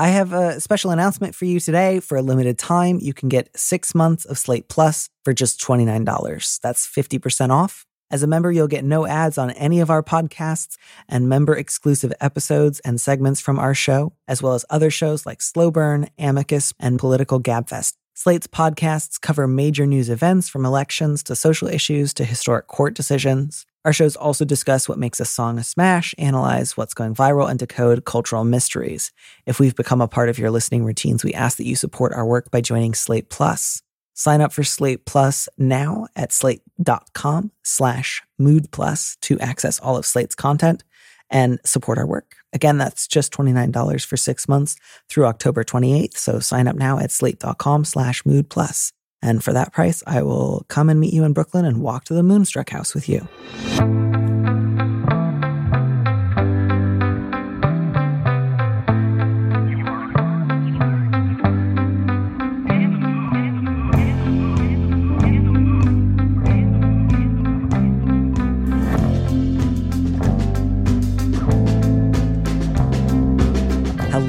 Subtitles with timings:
[0.00, 1.98] I have a special announcement for you today.
[1.98, 6.60] For a limited time, you can get six months of Slate Plus for just $29.
[6.60, 7.84] That's 50% off.
[8.08, 10.76] As a member, you'll get no ads on any of our podcasts
[11.08, 15.42] and member exclusive episodes and segments from our show, as well as other shows like
[15.42, 17.94] Slow Burn, Amicus, and Political Gabfest.
[18.14, 23.66] Slate's podcasts cover major news events from elections to social issues to historic court decisions.
[23.88, 27.58] Our shows also discuss what makes a song a smash, analyze what's going viral, and
[27.58, 29.12] decode cultural mysteries.
[29.46, 32.26] If we've become a part of your listening routines, we ask that you support our
[32.26, 33.82] work by joining Slate Plus.
[34.12, 40.04] Sign up for Slate Plus now at slate.com slash mood plus to access all of
[40.04, 40.84] Slate's content
[41.30, 42.34] and support our work.
[42.52, 44.76] Again, that's just $29 for six months
[45.08, 46.18] through October 28th.
[46.18, 48.92] So sign up now at slate.com slash mood plus.
[49.20, 52.14] And for that price, I will come and meet you in Brooklyn and walk to
[52.14, 53.26] the Moonstruck house with you.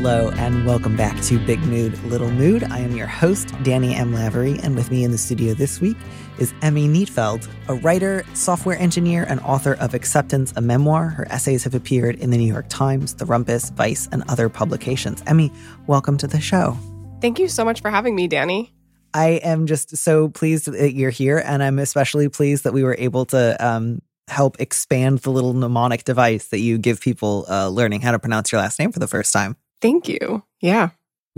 [0.10, 2.64] Hello and welcome back to Big Mood, Little Mood.
[2.64, 4.12] I am your host, Danny M.
[4.12, 5.98] Lavery, and with me in the studio this week
[6.40, 11.10] is Emmy Nietfeld, a writer, software engineer, and author of Acceptance, a memoir.
[11.10, 15.22] Her essays have appeared in the New York Times, The Rumpus, Vice, and other publications.
[15.28, 15.52] Emmy,
[15.86, 16.76] welcome to the show.
[17.22, 18.74] Thank you so much for having me, Danny.
[19.14, 22.96] I am just so pleased that you're here, and I'm especially pleased that we were
[22.98, 28.02] able to um, help expand the little mnemonic device that you give people uh, learning
[28.02, 29.56] how to pronounce your last name for the first time.
[29.82, 30.44] Thank you.
[30.62, 30.90] Yeah.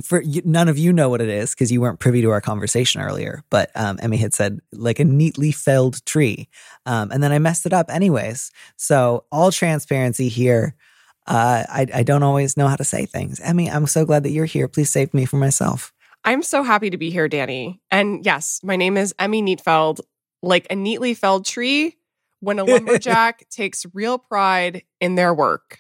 [0.04, 2.42] For you, none of you know what it is because you weren't privy to our
[2.42, 3.44] conversation earlier.
[3.50, 6.48] But um, Emmy had said like a neatly felled tree,
[6.86, 8.52] um, and then I messed it up anyways.
[8.78, 10.76] So all transparency here.
[11.28, 13.40] Uh, I, I don't always know how to say things.
[13.42, 14.68] Emmy, I'm so glad that you're here.
[14.68, 15.94] Please save me from myself.
[16.24, 17.80] I'm so happy to be here, Danny.
[17.92, 20.00] And yes, my name is Emmy Nietfeld.
[20.42, 21.96] Like a neatly felled tree,
[22.40, 25.80] when a lumberjack takes real pride in their work.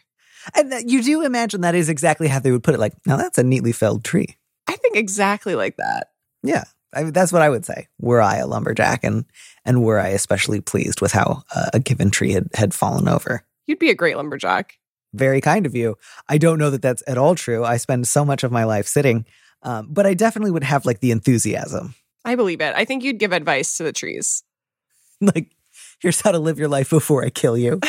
[0.55, 2.79] And you do imagine that is exactly how they would put it.
[2.79, 4.37] Like, now that's a neatly felled tree.
[4.67, 6.07] I think exactly like that.
[6.43, 6.63] Yeah,
[6.93, 7.87] I mean, that's what I would say.
[7.99, 9.25] Were I a lumberjack, and
[9.65, 13.45] and were I especially pleased with how uh, a given tree had had fallen over,
[13.65, 14.77] you'd be a great lumberjack.
[15.13, 15.97] Very kind of you.
[16.29, 17.63] I don't know that that's at all true.
[17.63, 19.25] I spend so much of my life sitting,
[19.61, 21.95] um, but I definitely would have like the enthusiasm.
[22.23, 22.73] I believe it.
[22.75, 24.43] I think you'd give advice to the trees.
[25.21, 25.51] like,
[25.99, 27.79] here's how to live your life before I kill you.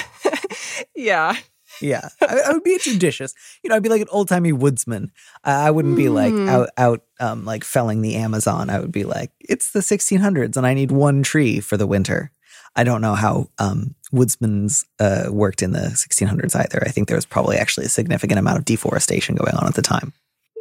[0.96, 1.36] yeah.
[1.82, 3.34] Yeah, I, I, would be judicious.
[3.62, 5.10] You know, I'd be like an old timey woodsman.
[5.44, 6.48] I, I wouldn't be like Hmm.
[6.48, 8.70] out out um, like felling the Amazon.
[8.70, 12.30] I would be like, it's the 1600s, and I need one tree for the winter.
[12.74, 16.82] I don't know how um, woodsmen's uh, worked in the 1600s either.
[16.86, 19.82] I think there was probably actually a significant amount of deforestation going on at the
[19.82, 20.14] time.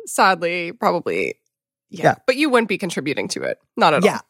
[0.07, 1.35] Sadly, probably.
[1.89, 2.03] Yeah.
[2.03, 2.15] Yeah.
[2.27, 3.59] But you wouldn't be contributing to it.
[3.77, 4.15] Not at Yeah, all.
[4.15, 4.21] Yeah.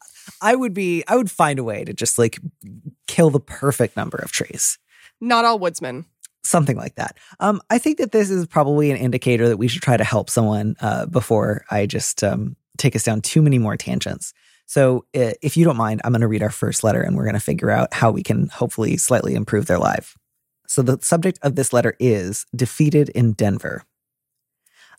[0.41, 1.03] I would be.
[1.07, 2.39] I would find a way to just like
[3.07, 4.77] kill the perfect number of trees.
[5.19, 6.05] Not all woodsmen.
[6.43, 7.17] Something like that.
[7.39, 10.29] Um, I think that this is probably an indicator that we should try to help
[10.29, 14.33] someone uh, before I just um, take us down too many more tangents.
[14.65, 17.33] So, if you don't mind, I'm going to read our first letter and we're going
[17.33, 20.15] to figure out how we can hopefully slightly improve their life.
[20.67, 23.83] So, the subject of this letter is Defeated in Denver.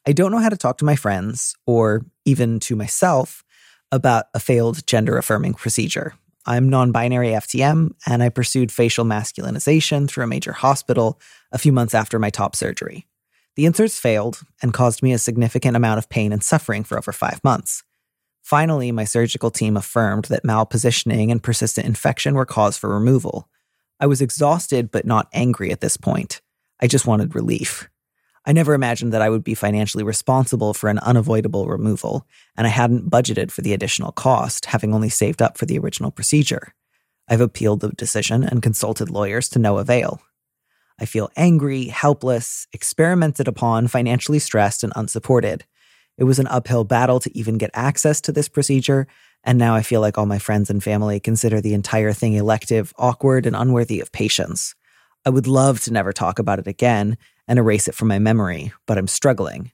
[0.06, 3.44] I don't know how to talk to my friends or even to myself
[3.90, 6.14] about a failed gender affirming procedure.
[6.44, 11.20] I'm non binary FTM, and I pursued facial masculinization through a major hospital
[11.52, 13.06] a few months after my top surgery.
[13.54, 17.12] The inserts failed and caused me a significant amount of pain and suffering for over
[17.12, 17.84] five months.
[18.42, 23.48] Finally, my surgical team affirmed that malpositioning and persistent infection were cause for removal.
[24.00, 26.40] I was exhausted but not angry at this point.
[26.80, 27.88] I just wanted relief.
[28.44, 32.70] I never imagined that I would be financially responsible for an unavoidable removal, and I
[32.70, 36.74] hadn't budgeted for the additional cost, having only saved up for the original procedure.
[37.28, 40.20] I've appealed the decision and consulted lawyers to no avail.
[41.00, 45.64] I feel angry, helpless, experimented upon, financially stressed, and unsupported.
[46.18, 49.06] It was an uphill battle to even get access to this procedure,
[49.44, 52.92] and now I feel like all my friends and family consider the entire thing elective,
[52.98, 54.74] awkward, and unworthy of patience.
[55.24, 57.16] I would love to never talk about it again
[57.48, 59.72] and erase it from my memory, but I'm struggling.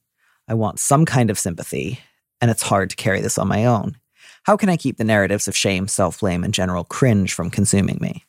[0.49, 2.01] I want some kind of sympathy,
[2.41, 3.97] and it's hard to carry this on my own.
[4.45, 7.99] How can I keep the narratives of shame, self blame, and general cringe from consuming
[8.01, 8.25] me?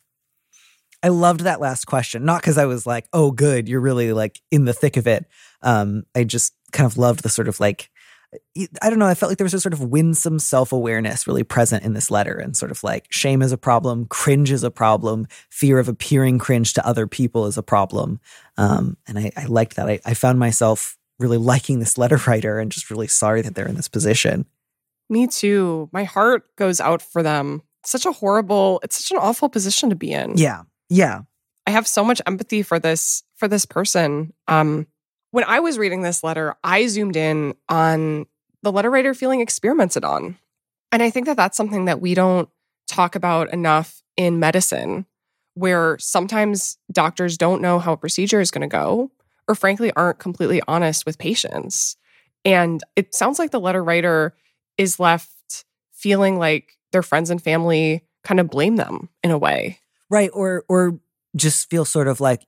[1.02, 4.40] I loved that last question, not because I was like, oh, good, you're really like
[4.50, 5.24] in the thick of it.
[5.62, 7.88] Um, I just kind of loved the sort of like,
[8.82, 11.42] I don't know, I felt like there was a sort of winsome self awareness really
[11.42, 14.70] present in this letter and sort of like shame is a problem, cringe is a
[14.70, 18.20] problem, fear of appearing cringe to other people is a problem.
[18.56, 19.88] Um, and I, I liked that.
[19.88, 23.68] I, I found myself really liking this letter writer and just really sorry that they're
[23.68, 24.46] in this position.
[25.08, 25.88] Me too.
[25.92, 27.62] My heart goes out for them.
[27.84, 30.36] Such a horrible, it's such an awful position to be in.
[30.36, 30.62] Yeah.
[30.88, 31.22] Yeah.
[31.66, 34.32] I have so much empathy for this for this person.
[34.46, 34.86] Um
[35.30, 38.26] when I was reading this letter, I zoomed in on
[38.62, 40.38] the letter writer feeling experimented on.
[40.92, 42.48] And I think that that's something that we don't
[42.88, 45.06] talk about enough in medicine,
[45.54, 49.10] where sometimes doctors don't know how a procedure is going to go,
[49.48, 51.96] or frankly, aren't completely honest with patients.
[52.44, 54.34] And it sounds like the letter writer
[54.76, 59.78] is left feeling like their friends and family kind of blame them in a way.
[60.08, 60.30] Right.
[60.32, 60.98] Or, or,
[61.36, 62.44] just feel sort of like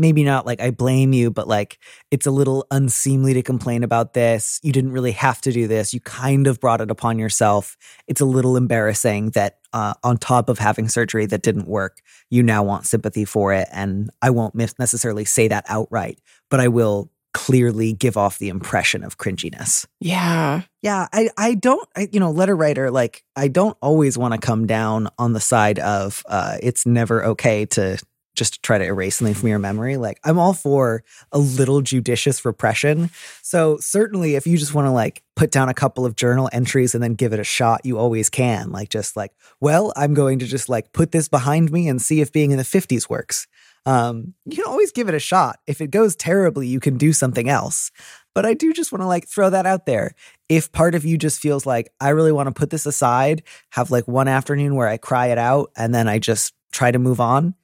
[0.00, 1.78] maybe not like I blame you, but like
[2.10, 4.60] it's a little unseemly to complain about this.
[4.62, 5.92] You didn't really have to do this.
[5.92, 7.76] You kind of brought it upon yourself.
[8.06, 11.98] It's a little embarrassing that uh, on top of having surgery that didn't work,
[12.30, 13.68] you now want sympathy for it.
[13.72, 16.20] And I won't necessarily say that outright,
[16.50, 19.86] but I will clearly give off the impression of cringiness.
[20.00, 20.62] Yeah.
[20.80, 21.06] Yeah.
[21.12, 24.66] I, I don't, I, you know, letter writer, like, I don't always want to come
[24.66, 27.98] down on the side of uh, it's never okay to
[28.36, 29.96] just to try to erase something from your memory.
[29.96, 31.02] Like I'm all for
[31.32, 33.10] a little judicious repression.
[33.42, 36.94] So certainly if you just want to like put down a couple of journal entries
[36.94, 38.70] and then give it a shot, you always can.
[38.70, 42.20] Like just like, well, I'm going to just like put this behind me and see
[42.20, 43.46] if being in the 50s works.
[43.86, 45.60] Um, you can always give it a shot.
[45.66, 47.92] If it goes terribly, you can do something else.
[48.34, 50.14] But I do just want to like throw that out there.
[50.48, 53.90] If part of you just feels like I really want to put this aside, have
[53.90, 57.20] like one afternoon where I cry it out and then I just try to move
[57.20, 57.54] on,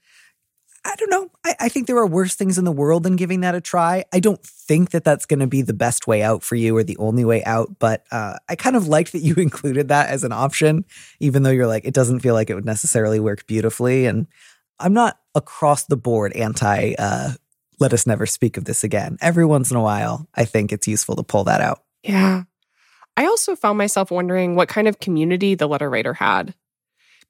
[0.85, 1.31] I don't know.
[1.45, 4.05] I, I, think there are worse things in the world than giving that a try.
[4.13, 6.83] I don't think that that's going to be the best way out for you or
[6.83, 10.25] the only way out, but uh, I kind of liked that you included that as
[10.25, 10.85] an option,
[11.21, 14.07] even though you're like, it doesn't feel like it would necessarily work beautifully.
[14.07, 14.27] And
[14.81, 17.33] I'm not across the board anti, uh,
[17.79, 19.19] let us never speak of this again.
[19.21, 21.83] Every once in a while, I think it's useful to pull that out.
[22.03, 22.45] Yeah.
[23.17, 26.55] I also found myself wondering what kind of community the letter writer had,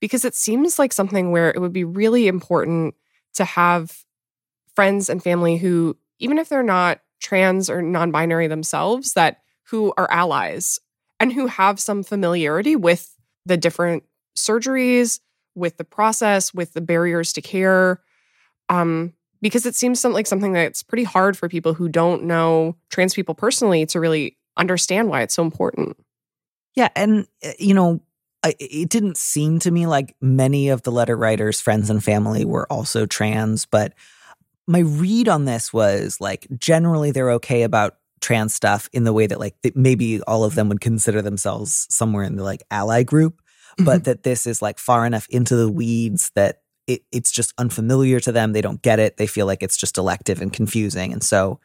[0.01, 2.95] because it seems like something where it would be really important
[3.35, 4.05] to have
[4.75, 9.93] friends and family who, even if they're not trans or non binary themselves, that who
[9.97, 10.79] are allies
[11.21, 14.03] and who have some familiarity with the different
[14.37, 15.21] surgeries,
[15.55, 18.01] with the process, with the barriers to care.
[18.69, 23.13] Um, because it seems like something that's pretty hard for people who don't know trans
[23.13, 25.97] people personally to really understand why it's so important.
[26.75, 26.89] Yeah.
[26.95, 28.01] And, eh, you know,
[28.45, 32.71] it didn't seem to me like many of the letter writers' friends and family were
[32.71, 33.95] also trans, but
[34.67, 39.27] my read on this was like generally they're okay about trans stuff in the way
[39.27, 43.03] that like that maybe all of them would consider themselves somewhere in the like ally
[43.03, 43.85] group, mm-hmm.
[43.85, 48.21] but that this is like far enough into the weeds that it, it's just unfamiliar
[48.21, 48.53] to them.
[48.53, 49.17] They don't get it.
[49.17, 51.13] They feel like it's just elective and confusing.
[51.13, 51.61] And so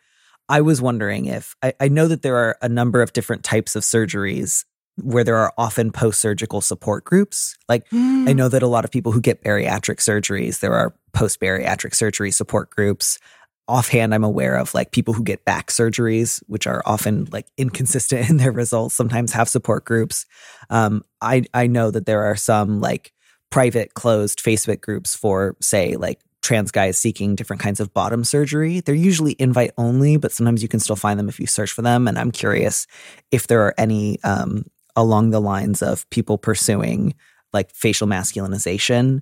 [0.49, 3.75] I was wondering if I, I know that there are a number of different types
[3.75, 4.65] of surgeries
[5.01, 7.55] where there are often post surgical support groups.
[7.69, 8.27] Like, mm.
[8.27, 11.93] I know that a lot of people who get bariatric surgeries, there are post bariatric
[11.93, 13.19] surgery support groups.
[13.67, 18.29] Offhand, I'm aware of like people who get back surgeries, which are often like inconsistent
[18.29, 20.25] in their results, sometimes have support groups.
[20.69, 23.13] Um, I, I know that there are some like
[23.49, 28.79] private closed Facebook groups for, say, like trans guys seeking different kinds of bottom surgery.
[28.79, 31.81] They're usually invite only, but sometimes you can still find them if you search for
[31.81, 32.07] them.
[32.07, 32.87] And I'm curious
[33.31, 34.63] if there are any um,
[34.97, 37.15] along the lines of people pursuing
[37.53, 39.21] like facial masculinization.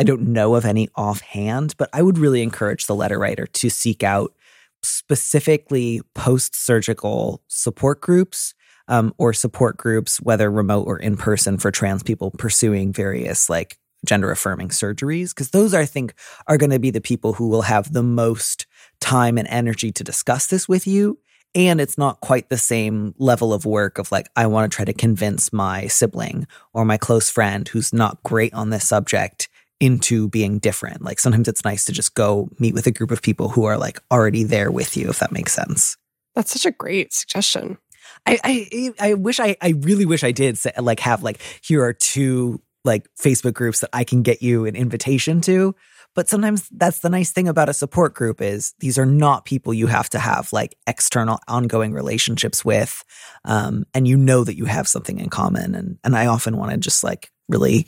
[0.00, 3.70] I don't know of any offhand, but I would really encourage the letter writer to
[3.70, 4.34] seek out
[4.82, 8.54] specifically post surgical support groups
[8.88, 13.78] um, or support groups, whether remote or in person, for trans people pursuing various like
[14.04, 15.28] gender affirming surgeries.
[15.28, 16.14] Because those, I think,
[16.48, 18.66] are going to be the people who will have the most
[19.00, 21.18] time and energy to discuss this with you
[21.54, 24.84] and it's not quite the same level of work of like i want to try
[24.84, 29.48] to convince my sibling or my close friend who's not great on this subject
[29.82, 31.02] into being different.
[31.02, 33.76] Like sometimes it's nice to just go meet with a group of people who are
[33.76, 35.96] like already there with you if that makes sense.
[36.36, 37.78] That's such a great suggestion.
[38.24, 41.82] I i, I wish i i really wish i did say, like have like here
[41.82, 45.74] are two like facebook groups that i can get you an invitation to
[46.14, 49.72] But sometimes that's the nice thing about a support group is these are not people
[49.72, 53.02] you have to have like external ongoing relationships with.
[53.44, 55.74] Um, and you know that you have something in common.
[55.74, 57.86] And, and I often want to just like really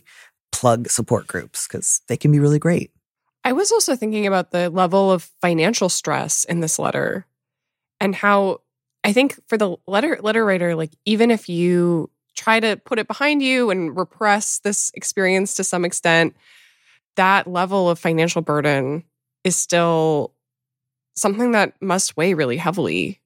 [0.53, 2.93] plug support groups because they can be really great.
[3.45, 7.27] I was also thinking about the level of financial stress in this letter
[8.01, 8.63] and how
[9.05, 13.07] I think for the letter letter writer, like even if you try to put it
[13.07, 16.35] behind you and repress this experience to some extent,
[17.17, 19.05] that level of financial burden
[19.45, 20.33] is still
[21.17, 23.21] something that must weigh really heavily.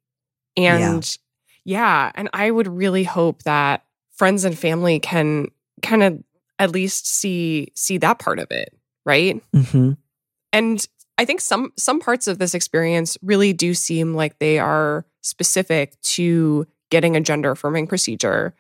[0.57, 1.19] And
[1.65, 5.49] yeah, yeah and I would really hope that friends and family can
[5.83, 6.23] kind of
[6.59, 8.75] at least see see that part of it,
[9.07, 9.43] right?
[9.55, 9.93] Mm-hmm.
[10.53, 15.05] And I think some some parts of this experience really do seem like they are
[15.23, 18.55] specific to getting a gender affirming procedure.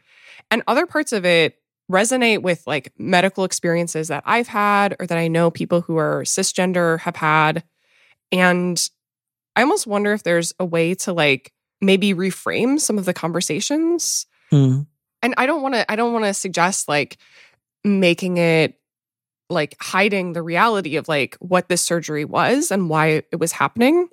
[0.51, 1.57] And other parts of it
[1.91, 6.23] resonate with like medical experiences that I've had or that I know people who are
[6.23, 7.65] cisgender have had.
[8.31, 8.81] And
[9.57, 14.27] I almost wonder if there's a way to like maybe reframe some of the conversations.
[14.53, 14.87] Mm.
[15.23, 17.17] And I don't want to I don't want to suggest like
[17.85, 18.75] making it
[19.51, 24.09] like hiding the reality of like what this surgery was and why it was happening.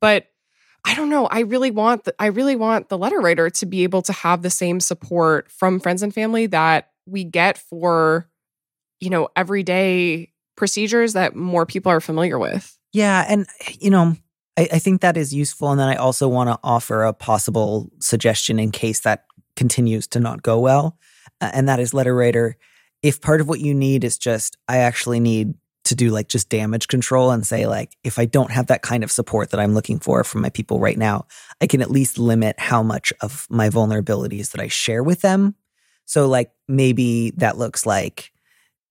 [0.00, 0.28] But
[0.84, 1.26] I don't know.
[1.26, 4.42] I really want the, I really want the letter writer to be able to have
[4.42, 8.28] the same support from friends and family that we get for
[9.00, 12.78] you know everyday procedures that more people are familiar with.
[12.92, 13.46] Yeah, and
[13.80, 14.16] you know,
[14.56, 15.70] I, I think that is useful.
[15.70, 19.24] And then I also want to offer a possible suggestion in case that
[19.56, 20.98] continues to not go well,
[21.40, 22.56] uh, and that is letter writer.
[23.02, 25.54] If part of what you need is just, I actually need
[25.84, 29.02] to do like just damage control and say like if I don't have that kind
[29.02, 31.26] of support that I'm looking for from my people right now,
[31.60, 35.56] I can at least limit how much of my vulnerabilities that I share with them.
[36.12, 38.32] So like maybe that looks like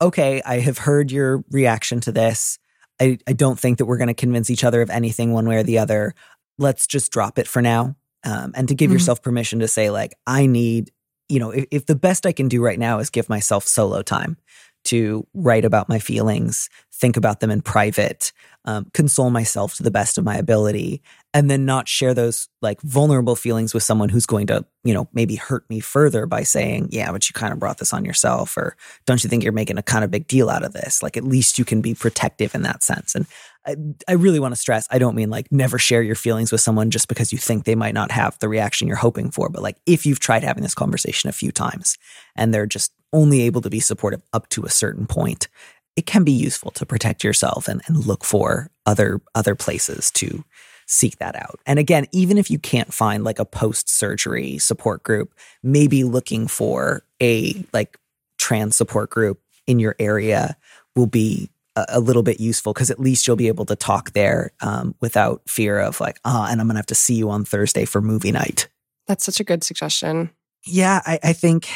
[0.01, 2.57] okay, I have heard your reaction to this.
[2.99, 5.57] I, I don't think that we're going to convince each other of anything one way
[5.57, 6.15] or the other.
[6.57, 7.95] Let's just drop it for now.
[8.23, 8.93] Um, and to give mm-hmm.
[8.93, 10.89] yourself permission to say, like, I need,
[11.29, 14.01] you know, if, if the best I can do right now is give myself solo
[14.01, 14.37] time
[14.85, 18.31] to write about my feelings, think about them in private,
[18.65, 22.81] um, console myself to the best of my ability, and then not share those like
[22.81, 26.89] vulnerable feelings with someone who's going to, you know, maybe hurt me further by saying,
[26.91, 29.77] yeah, but you kind of brought this on yourself, or don't you think you're making
[29.77, 31.01] a kind of big deal out of this?
[31.01, 33.15] Like, at least you can be protective in that sense.
[33.15, 33.25] And
[33.65, 33.75] I,
[34.09, 36.89] I really want to stress I don't mean like never share your feelings with someone
[36.89, 39.49] just because you think they might not have the reaction you're hoping for.
[39.49, 41.97] But like if you've tried having this conversation a few times
[42.35, 45.47] and they're just only able to be supportive up to a certain point,
[45.95, 50.43] it can be useful to protect yourself and, and look for other other places to
[50.91, 51.59] seek that out.
[51.65, 55.33] And again, even if you can't find like a post surgery support group,
[55.63, 57.97] maybe looking for a like
[58.37, 60.57] trans support group in your area
[60.95, 64.11] will be a, a little bit useful because at least you'll be able to talk
[64.11, 67.15] there um, without fear of like, ah, oh, and I'm going to have to see
[67.15, 68.67] you on Thursday for movie night.
[69.07, 70.31] That's such a good suggestion.
[70.65, 71.69] Yeah, I, I think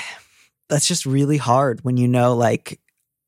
[0.68, 2.80] that's just really hard when you know, like,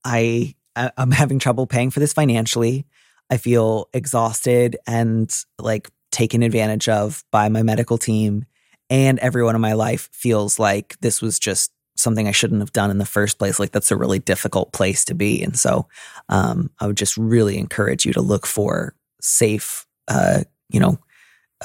[0.04, 2.86] I I'm having trouble paying for this financially.
[3.30, 8.46] I feel exhausted and like taken advantage of by my medical team.
[8.90, 12.92] And everyone in my life feels like this was just something I shouldn't have done
[12.92, 13.60] in the first place.
[13.60, 15.44] Like that's a really difficult place to be.
[15.44, 15.88] And so
[16.30, 21.00] um, I would just really encourage you to look for safe, uh, you know,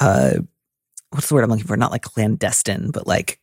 [0.00, 0.38] uh,
[1.11, 1.76] what's the word I'm looking for?
[1.76, 3.38] Not like clandestine, but like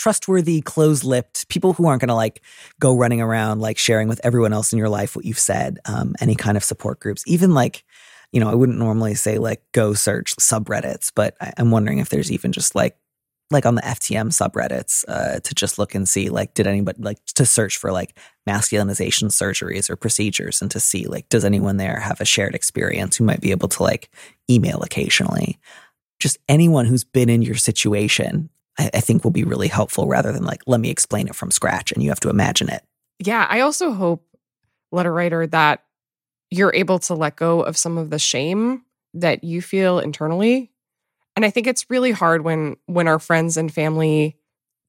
[0.00, 2.40] trustworthy, closed lipped people who aren't going to like
[2.80, 6.14] go running around like sharing with everyone else in your life what you've said, um,
[6.20, 7.84] any kind of support groups, even like,
[8.32, 12.08] you know, I wouldn't normally say like go search subreddits, but I, am wondering if
[12.08, 12.96] there's even just like
[13.50, 17.22] like on the FTM subreddits uh, to just look and see like did anybody like
[17.34, 18.16] to search for like
[18.48, 23.18] masculinization surgeries or procedures and to see like does anyone there have a shared experience
[23.18, 24.08] who might be able to like
[24.48, 25.58] email occasionally?
[26.20, 28.48] Just anyone who's been in your situation
[28.78, 31.50] I, I think will be really helpful rather than like let me explain it from
[31.50, 32.82] scratch and you have to imagine it
[33.18, 34.26] yeah i also hope
[34.92, 35.84] letter writer that
[36.50, 38.84] you're able to let go of some of the shame
[39.14, 40.70] that you feel internally
[41.36, 44.36] and I think it's really hard when when our friends and family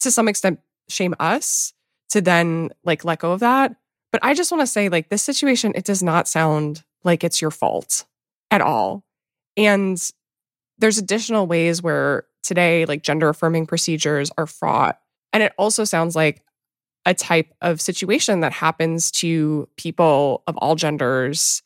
[0.01, 0.59] to some extent
[0.89, 1.73] shame us
[2.09, 3.75] to then like let go of that.
[4.11, 7.41] But I just want to say like this situation it does not sound like it's
[7.41, 8.05] your fault
[8.49, 9.05] at all.
[9.55, 9.97] And
[10.77, 14.99] there's additional ways where today like gender affirming procedures are fraught.
[15.33, 16.43] And it also sounds like
[17.05, 21.63] a type of situation that happens to people of all genders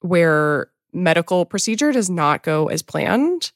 [0.00, 3.52] where medical procedure does not go as planned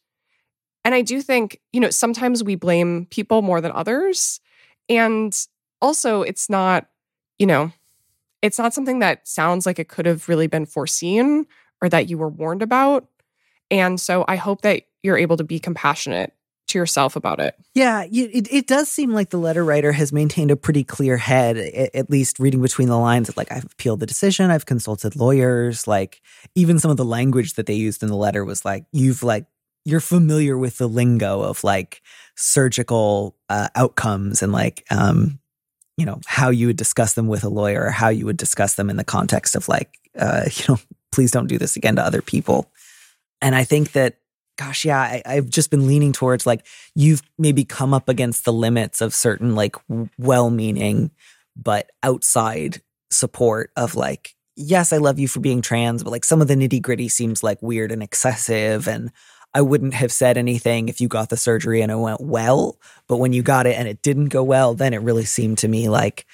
[0.84, 4.40] and I do think, you know, sometimes we blame people more than others.
[4.88, 5.34] And
[5.80, 6.86] also, it's not,
[7.38, 7.72] you know,
[8.42, 11.46] it's not something that sounds like it could have really been foreseen
[11.80, 13.08] or that you were warned about.
[13.70, 16.34] And so I hope that you're able to be compassionate
[16.68, 17.54] to yourself about it.
[17.74, 21.56] Yeah, it, it does seem like the letter writer has maintained a pretty clear head,
[21.56, 23.34] at least reading between the lines.
[23.36, 25.86] Like, I've appealed the decision, I've consulted lawyers.
[25.86, 26.20] Like,
[26.54, 29.46] even some of the language that they used in the letter was like, you've like,
[29.84, 32.00] you're familiar with the lingo of like
[32.36, 35.38] surgical uh, outcomes and like, um,
[35.96, 38.74] you know, how you would discuss them with a lawyer or how you would discuss
[38.74, 40.78] them in the context of like, uh, you know,
[41.12, 42.70] please don't do this again to other people.
[43.40, 44.16] And I think that
[44.56, 48.52] gosh, yeah, I, I've just been leaning towards like you've maybe come up against the
[48.52, 49.76] limits of certain like
[50.18, 51.10] well meaning,
[51.56, 56.40] but outside support of like, yes, I love you for being trans, but like some
[56.40, 58.86] of the nitty gritty seems like weird and excessive.
[58.88, 59.10] And
[59.52, 62.78] I wouldn't have said anything if you got the surgery and it went well.
[63.08, 65.68] But when you got it and it didn't go well, then it really seemed to
[65.68, 66.26] me like,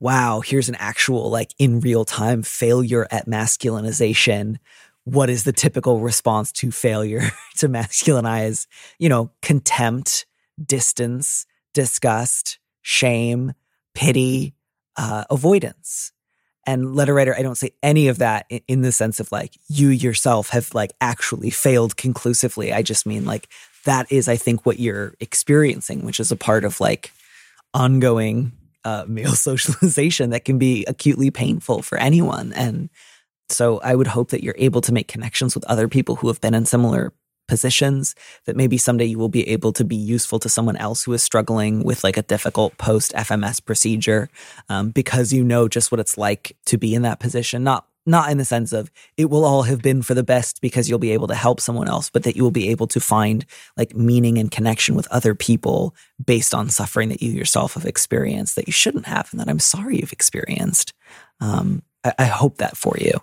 [0.00, 4.56] wow, here's an actual, like in real time failure at masculinization
[5.04, 7.22] what is the typical response to failure
[7.56, 8.66] to masculinize,
[8.98, 10.26] you know, contempt,
[10.64, 13.52] distance, disgust, shame,
[13.94, 14.54] pity,
[14.96, 16.12] uh, avoidance.
[16.64, 19.56] And letter writer, I don't say any of that in, in the sense of like
[19.68, 22.72] you yourself have like actually failed conclusively.
[22.72, 23.48] I just mean like
[23.84, 27.12] that is, I think, what you're experiencing, which is a part of like
[27.74, 28.52] ongoing
[28.84, 32.52] uh, male socialization that can be acutely painful for anyone.
[32.52, 32.90] And
[33.52, 36.40] so I would hope that you're able to make connections with other people who have
[36.40, 37.12] been in similar
[37.48, 38.14] positions
[38.46, 41.22] that maybe someday you will be able to be useful to someone else who is
[41.22, 44.28] struggling with like a difficult post FMS procedure
[44.68, 47.62] um, because you know just what it's like to be in that position.
[47.62, 50.88] Not not in the sense of it will all have been for the best because
[50.88, 53.46] you'll be able to help someone else, but that you will be able to find
[53.76, 55.94] like meaning and connection with other people
[56.24, 59.60] based on suffering that you yourself have experienced that you shouldn't have and that I'm
[59.60, 60.92] sorry you've experienced.
[61.40, 63.20] Um, I, I hope that for you.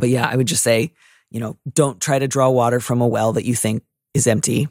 [0.00, 0.92] But yeah, I would just say,
[1.30, 4.68] you know, don't try to draw water from a well that you think is empty.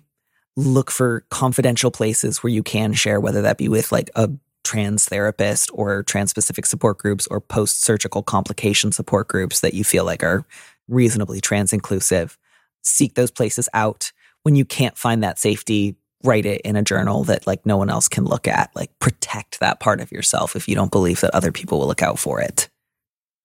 [0.57, 4.29] Look for confidential places where you can share, whether that be with like a
[4.63, 9.83] trans therapist or trans specific support groups or post surgical complication support groups that you
[9.83, 10.45] feel like are
[10.87, 12.37] reasonably trans inclusive.
[12.83, 14.11] Seek those places out.
[14.43, 17.89] When you can't find that safety, write it in a journal that like no one
[17.89, 18.69] else can look at.
[18.75, 22.03] Like protect that part of yourself if you don't believe that other people will look
[22.03, 22.69] out for it.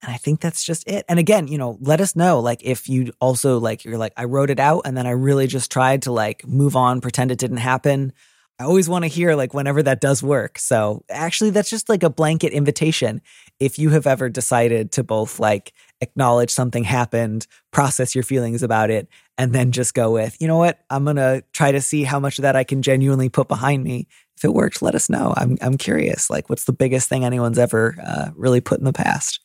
[0.04, 1.06] And I think that's just it.
[1.08, 4.24] And again, you know, let us know like if you also like you're like I
[4.24, 7.38] wrote it out and then I really just tried to like move on, pretend it
[7.38, 8.12] didn't happen.
[8.60, 10.58] I always want to hear like whenever that does work.
[10.58, 13.22] So actually that's just like a blanket invitation.
[13.58, 18.90] If you have ever decided to both like acknowledge something happened, process your feelings about
[18.90, 22.20] it, and then just go with, you know what, I'm gonna try to see how
[22.20, 24.06] much of that I can genuinely put behind me.
[24.36, 25.32] If it works, let us know.
[25.36, 26.28] I'm I'm curious.
[26.28, 29.40] Like, what's the biggest thing anyone's ever uh, really put in the past?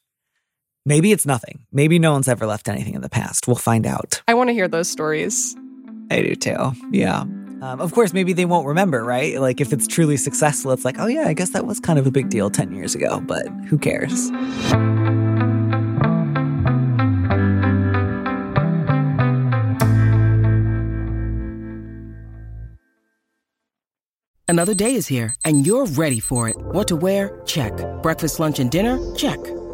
[0.89, 1.67] Maybe it's nothing.
[1.71, 3.45] Maybe no one's ever left anything in the past.
[3.45, 4.23] We'll find out.
[4.27, 5.55] I want to hear those stories.
[6.09, 6.71] I do too.
[6.91, 7.19] Yeah.
[7.61, 9.39] Um, of course, maybe they won't remember, right?
[9.39, 12.07] Like if it's truly successful, it's like, oh yeah, I guess that was kind of
[12.07, 14.31] a big deal 10 years ago, but who cares?
[24.47, 26.57] Another day is here and you're ready for it.
[26.57, 27.39] What to wear?
[27.45, 27.73] Check.
[28.01, 28.97] Breakfast, lunch, and dinner?
[29.15, 29.37] Check.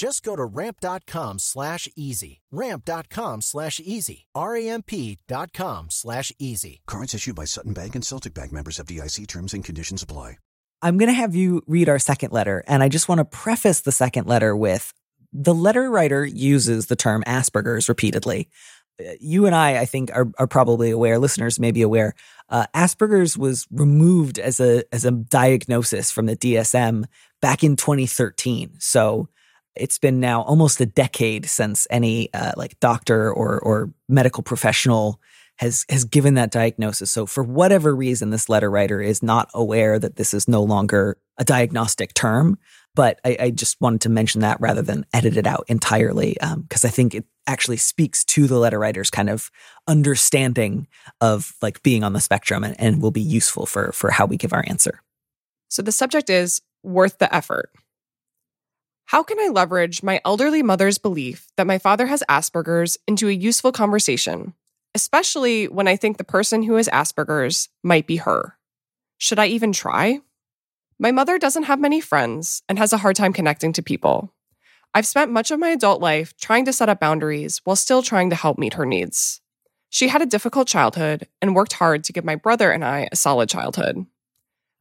[0.00, 2.40] Just go to ramp.com slash easy.
[2.50, 4.24] Ramp.com slash easy.
[4.34, 6.80] R-A-M-P dot com slash easy.
[6.86, 10.38] Cards issued by Sutton Bank and Celtic Bank members of DIC terms and conditions apply.
[10.80, 12.64] I'm going to have you read our second letter.
[12.66, 14.94] And I just want to preface the second letter with
[15.34, 18.48] the letter writer uses the term Asperger's repeatedly.
[19.20, 21.18] You and I, I think, are, are probably aware.
[21.18, 22.14] Listeners may be aware.
[22.48, 27.04] Uh, Asperger's was removed as a as a diagnosis from the DSM
[27.42, 28.76] back in 2013.
[28.78, 29.28] So
[29.76, 35.20] it's been now almost a decade since any uh, like doctor or or medical professional
[35.56, 37.10] has has given that diagnosis.
[37.10, 41.18] So for whatever reason, this letter writer is not aware that this is no longer
[41.38, 42.58] a diagnostic term.
[42.94, 46.84] But I, I just wanted to mention that rather than edit it out entirely, because
[46.84, 49.50] um, I think it actually speaks to the letter writer's kind of
[49.86, 50.88] understanding
[51.20, 54.36] of like being on the spectrum and, and will be useful for for how we
[54.36, 55.02] give our answer.
[55.68, 57.70] So the subject is worth the effort.
[59.10, 63.32] How can I leverage my elderly mother's belief that my father has Asperger's into a
[63.32, 64.54] useful conversation,
[64.94, 68.56] especially when I think the person who has Asperger's might be her?
[69.18, 70.20] Should I even try?
[70.96, 74.32] My mother doesn't have many friends and has a hard time connecting to people.
[74.94, 78.30] I've spent much of my adult life trying to set up boundaries while still trying
[78.30, 79.40] to help meet her needs.
[79.88, 83.16] She had a difficult childhood and worked hard to give my brother and I a
[83.16, 84.06] solid childhood.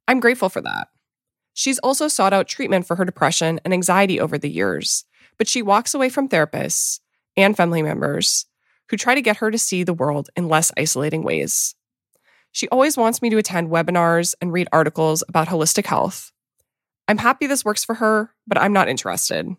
[0.08, 0.89] I'm grateful for that.
[1.60, 5.04] She's also sought out treatment for her depression and anxiety over the years,
[5.38, 7.02] but she walks away from therapists
[7.36, 8.45] and family members
[8.88, 11.76] who try to get her to see the world in less isolating ways.
[12.54, 16.32] She always wants me to attend webinars and read articles about holistic health.
[17.10, 19.54] I'm happy this works for her, but I'm not interested.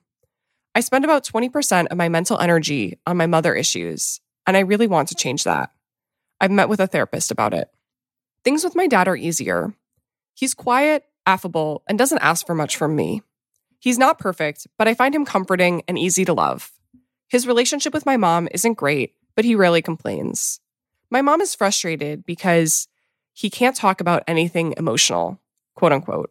[0.74, 4.86] I spend about 20% of my mental energy on my mother issues, and I really
[4.86, 5.70] want to change that.
[6.40, 7.68] I've met with a therapist about it.
[8.42, 9.74] Things with my dad are easier.
[10.32, 13.22] He's quiet, affable, and doesn't ask for much from me.
[13.78, 16.72] He's not perfect, but I find him comforting and easy to love.
[17.28, 20.60] His relationship with my mom isn't great, but he rarely complains.
[21.10, 22.88] My mom is frustrated because
[23.32, 25.40] he can't talk about anything emotional,
[25.74, 26.30] quote unquote.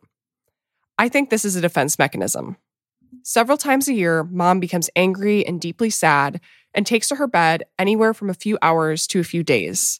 [0.98, 2.58] I think this is a defense mechanism.
[3.24, 6.40] Several times a year, mom becomes angry and deeply sad
[6.74, 10.00] and takes to her bed anywhere from a few hours to a few days.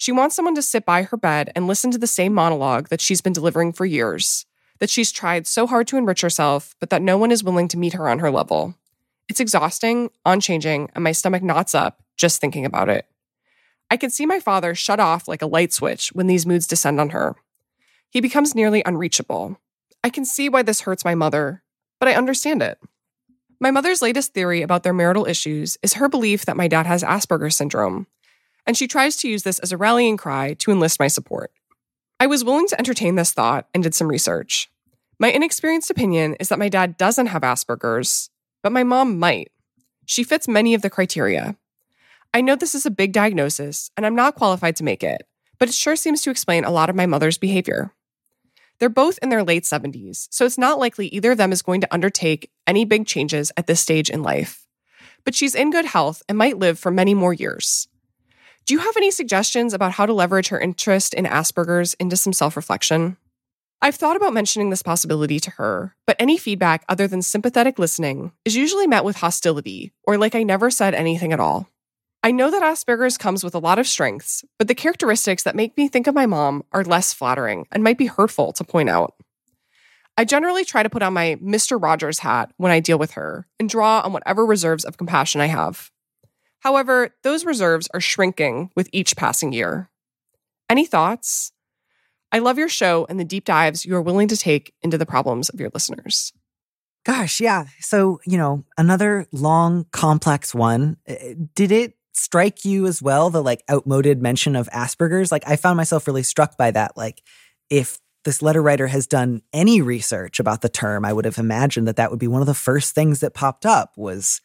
[0.00, 3.02] She wants someone to sit by her bed and listen to the same monologue that
[3.02, 4.46] she's been delivering for years,
[4.78, 7.76] that she's tried so hard to enrich herself, but that no one is willing to
[7.76, 8.74] meet her on her level.
[9.28, 13.04] It's exhausting, unchanging, and my stomach knots up just thinking about it.
[13.90, 16.98] I can see my father shut off like a light switch when these moods descend
[16.98, 17.36] on her.
[18.08, 19.58] He becomes nearly unreachable.
[20.02, 21.62] I can see why this hurts my mother,
[21.98, 22.78] but I understand it.
[23.60, 27.02] My mother's latest theory about their marital issues is her belief that my dad has
[27.02, 28.06] Asperger's syndrome,
[28.66, 31.52] and she tries to use this as a rallying cry to enlist my support.
[32.18, 34.70] I was willing to entertain this thought and did some research.
[35.18, 38.30] My inexperienced opinion is that my dad doesn't have Asperger's,
[38.62, 39.50] but my mom might.
[40.06, 41.56] She fits many of the criteria,
[42.32, 45.26] I know this is a big diagnosis, and I'm not qualified to make it,
[45.58, 47.92] but it sure seems to explain a lot of my mother's behavior.
[48.78, 51.80] They're both in their late 70s, so it's not likely either of them is going
[51.80, 54.64] to undertake any big changes at this stage in life.
[55.24, 57.88] But she's in good health and might live for many more years.
[58.70, 62.32] Do you have any suggestions about how to leverage her interest in Asperger's into some
[62.32, 63.16] self reflection?
[63.82, 68.30] I've thought about mentioning this possibility to her, but any feedback other than sympathetic listening
[68.44, 71.68] is usually met with hostility or like I never said anything at all.
[72.22, 75.76] I know that Asperger's comes with a lot of strengths, but the characteristics that make
[75.76, 79.14] me think of my mom are less flattering and might be hurtful to point out.
[80.16, 81.82] I generally try to put on my Mr.
[81.82, 85.46] Rogers hat when I deal with her and draw on whatever reserves of compassion I
[85.46, 85.89] have.
[86.60, 89.90] However, those reserves are shrinking with each passing year.
[90.68, 91.52] Any thoughts?
[92.32, 95.06] I love your show and the deep dives you are willing to take into the
[95.06, 96.32] problems of your listeners.
[97.04, 97.64] Gosh, yeah.
[97.80, 100.98] So, you know, another long, complex one.
[101.08, 101.14] Uh,
[101.54, 105.32] did it strike you as well the like outmoded mention of Asperger's?
[105.32, 106.96] Like I found myself really struck by that.
[106.96, 107.22] Like
[107.70, 111.88] if this letter writer has done any research about the term, I would have imagined
[111.88, 114.42] that that would be one of the first things that popped up was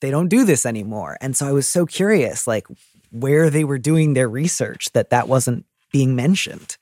[0.00, 1.16] they don't do this anymore.
[1.20, 2.66] And so I was so curious like
[3.10, 6.76] where they were doing their research that that wasn't being mentioned.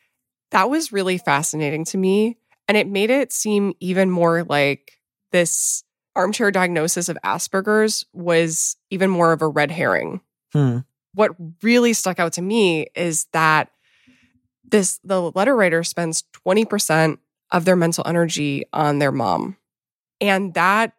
[0.50, 2.37] That was really fascinating to me
[2.68, 4.98] and it made it seem even more like
[5.33, 10.20] this armchair diagnosis of Asperger's was even more of a red herring.
[10.52, 10.79] Hmm.
[11.14, 13.70] What really stuck out to me is that
[14.64, 17.18] this the letter writer spends 20%
[17.52, 19.57] of their mental energy on their mom.
[20.20, 20.94] And that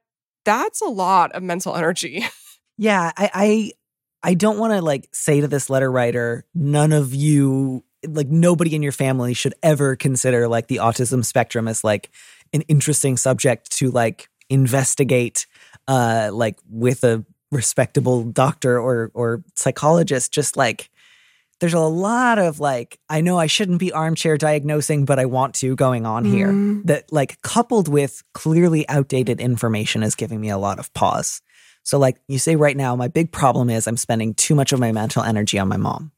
[0.48, 2.26] that's a lot of mental energy.
[2.80, 3.72] Yeah, I I,
[4.22, 8.76] I don't want to like say to this letter writer, none of you like nobody
[8.76, 12.12] in your family should ever consider like the autism spectrum as like
[12.54, 15.48] an interesting subject to like investigate
[15.88, 20.92] uh like with a respectable doctor or or psychologist just like
[21.60, 25.54] there's a lot of like i know i shouldn't be armchair diagnosing but i want
[25.56, 26.86] to going on here Mm.
[26.86, 31.42] that like coupled with clearly outdated information is giving me a lot of pause
[31.84, 34.80] so like you say right now my big problem is i'm spending too much of
[34.80, 36.12] my mental energy on my mom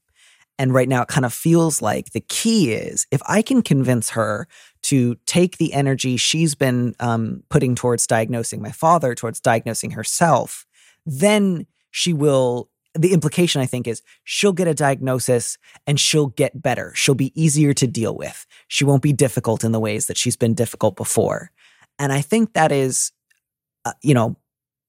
[0.58, 4.10] and right now it kind of feels like the key is if i can convince
[4.12, 4.47] her
[4.82, 10.65] to take the energy she's been um, putting towards diagnosing my father towards diagnosing herself
[11.06, 16.62] then she will the implication i think is she'll get a diagnosis and she'll get
[16.62, 16.91] better.
[16.95, 18.45] She'll be easier to deal with.
[18.67, 21.52] She won't be difficult in the ways that she's been difficult before.
[21.97, 23.12] And i think that is
[23.86, 24.36] uh, you know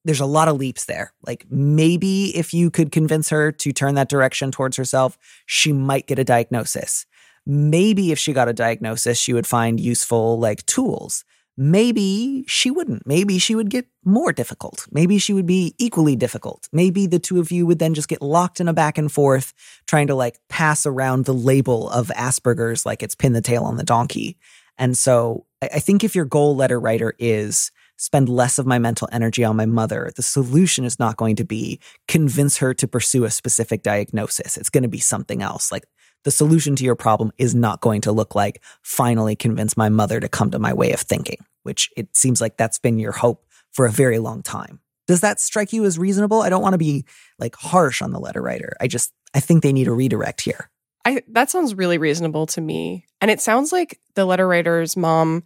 [0.04, 1.12] there's a lot of leaps there.
[1.26, 6.06] Like maybe if you could convince her to turn that direction towards herself she might
[6.06, 7.06] get a diagnosis.
[7.46, 11.24] Maybe if she got a diagnosis she would find useful like tools
[11.60, 13.06] maybe she wouldn't.
[13.06, 14.86] Maybe she would get more difficult.
[14.90, 16.66] Maybe she would be equally difficult.
[16.72, 19.52] Maybe the two of you would then just get locked in a back and forth
[19.86, 23.76] trying to like pass around the label of Asperger's like it's pin the tail on
[23.76, 24.38] the donkey.
[24.78, 29.10] And so I think if your goal letter writer is spend less of my mental
[29.12, 33.24] energy on my mother, the solution is not going to be convince her to pursue
[33.24, 34.56] a specific diagnosis.
[34.56, 35.70] It's going to be something else.
[35.70, 35.84] Like
[36.24, 40.20] the solution to your problem is not going to look like finally convince my mother
[40.20, 43.46] to come to my way of thinking, which it seems like that's been your hope
[43.70, 44.80] for a very long time.
[45.06, 46.42] Does that strike you as reasonable?
[46.42, 47.04] I don't want to be
[47.38, 48.74] like harsh on the letter writer.
[48.80, 50.70] I just I think they need a redirect here.
[51.04, 53.06] I that sounds really reasonable to me.
[53.20, 55.42] And it sounds like the letter writer's mom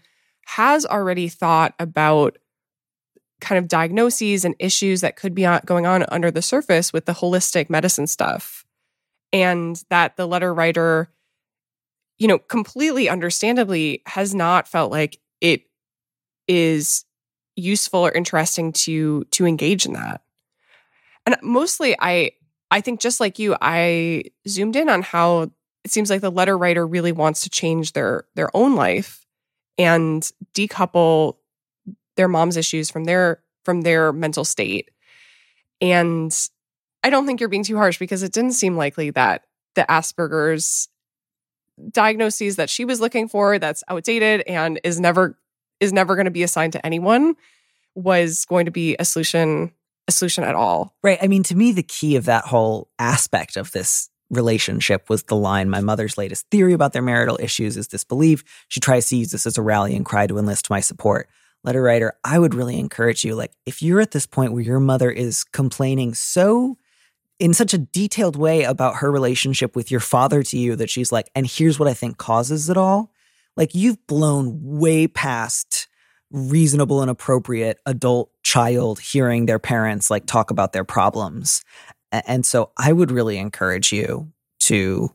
[0.46, 2.38] has already thought about
[3.40, 7.12] kind of diagnoses and issues that could be going on under the surface with the
[7.12, 8.64] holistic medicine stuff.
[9.32, 11.10] And that the letter writer,
[12.18, 15.62] you know, completely understandably has not felt like it
[16.48, 17.04] is
[17.56, 20.22] useful or interesting to to engage in that.
[21.26, 22.32] And mostly I
[22.70, 25.50] I think just like you, I zoomed in on how
[25.84, 29.24] it seems like the letter writer really wants to change their their own life
[29.78, 31.36] and decouple
[32.16, 34.90] their mom's issues from their from their mental state.
[35.80, 36.36] And
[37.02, 40.88] I don't think you're being too harsh because it didn't seem likely that the Asperger's
[41.90, 45.36] diagnoses that she was looking for that's outdated and is never
[45.80, 47.34] is never going to be assigned to anyone
[47.94, 49.72] was going to be a solution
[50.06, 50.94] a solution at all.
[51.02, 51.18] Right.
[51.22, 55.36] I mean, to me, the key of that whole aspect of this relationship was the
[55.36, 58.44] line my mother's latest theory about their marital issues is this belief.
[58.68, 61.28] She tries to use this as a rallying cry to enlist my support.
[61.62, 64.80] Letter writer, I would really encourage you, like, if you're at this point where your
[64.80, 66.76] mother is complaining so
[67.38, 71.10] in such a detailed way about her relationship with your father to you that she's
[71.10, 73.10] like, and here's what I think causes it all,
[73.56, 75.88] like, you've blown way past
[76.30, 81.62] reasonable and appropriate adult child hearing their parents like talk about their problems.
[82.10, 85.14] And so I would really encourage you to,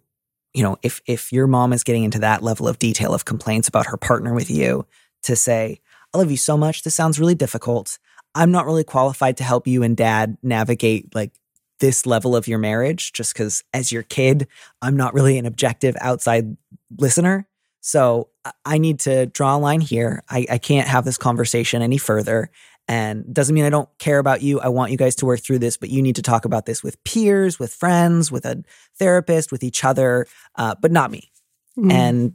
[0.54, 3.68] you know, if if your mom is getting into that level of detail of complaints
[3.68, 4.86] about her partner with you,
[5.24, 5.82] to say,
[6.14, 6.84] I love you so much.
[6.84, 8.00] This sounds really difficult.
[8.36, 11.32] I'm not really qualified to help you and dad navigate like
[11.80, 14.48] this level of your marriage just because as your kid,
[14.82, 16.56] I'm not really an objective outside
[16.98, 17.48] listener.
[17.82, 18.30] So
[18.66, 20.24] I- need to draw a line here.
[20.30, 22.50] I, I can't have this conversation any further.
[22.88, 24.60] And doesn't mean I don't care about you.
[24.60, 26.82] I want you guys to work through this, but you need to talk about this
[26.82, 28.64] with peers, with friends, with a
[28.98, 31.32] therapist, with each other, uh, but not me.
[31.78, 31.92] Mm-hmm.
[31.92, 32.34] And,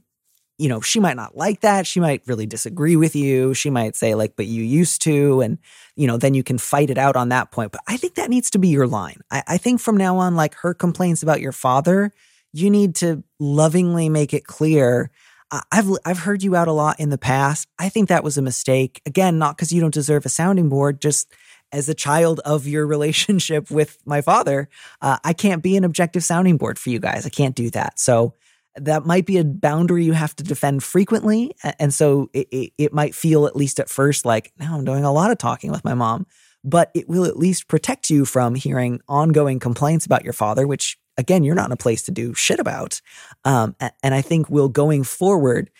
[0.56, 1.88] you know, she might not like that.
[1.88, 3.52] She might really disagree with you.
[3.54, 5.40] She might say, like, but you used to.
[5.40, 5.58] And,
[5.96, 7.72] you know, then you can fight it out on that point.
[7.72, 9.22] But I think that needs to be your line.
[9.32, 12.12] I, I think from now on, like her complaints about your father,
[12.52, 15.10] you need to lovingly make it clear.
[15.50, 17.68] I've I've heard you out a lot in the past.
[17.78, 19.00] I think that was a mistake.
[19.06, 21.32] Again, not because you don't deserve a sounding board, just
[21.72, 24.68] as a child of your relationship with my father,
[25.02, 27.26] uh, I can't be an objective sounding board for you guys.
[27.26, 27.98] I can't do that.
[27.98, 28.34] So
[28.76, 31.54] that might be a boundary you have to defend frequently.
[31.78, 35.04] And so it, it, it might feel, at least at first, like, now I'm doing
[35.04, 36.26] a lot of talking with my mom,
[36.64, 40.98] but it will at least protect you from hearing ongoing complaints about your father, which
[41.16, 43.00] again, you're not in a place to do shit about.
[43.44, 45.70] Um, and I think will going forward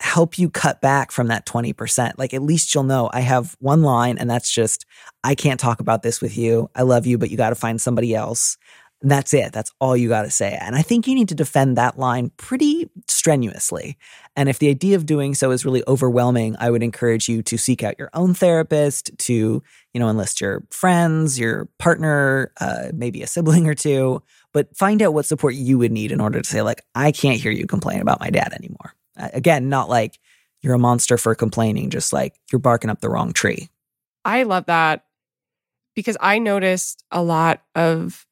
[0.00, 2.12] help you cut back from that 20%.
[2.18, 4.84] Like at least you'll know I have one line and that's just,
[5.22, 6.68] I can't talk about this with you.
[6.74, 8.58] I love you, but you got to find somebody else.
[9.00, 9.52] And that's it.
[9.52, 10.58] That's all you got to say.
[10.60, 13.98] And I think you need to defend that line pretty strenuously.
[14.34, 17.58] And if the idea of doing so is really overwhelming, I would encourage you to
[17.58, 23.22] seek out your own therapist, to, you know, enlist your friends, your partner, uh, maybe
[23.22, 24.22] a sibling or two,
[24.54, 27.38] but find out what support you would need in order to say, like, I can't
[27.38, 28.94] hear you complain about my dad anymore.
[29.16, 30.18] Again, not like
[30.62, 33.68] you're a monster for complaining, just like you're barking up the wrong tree.
[34.24, 35.04] I love that
[35.94, 38.26] because I noticed a lot of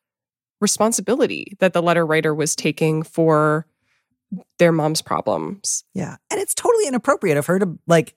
[0.61, 3.67] responsibility that the letter writer was taking for
[4.59, 5.85] their mom's problems.
[5.93, 6.17] Yeah.
[6.31, 8.15] And it's totally inappropriate of her to like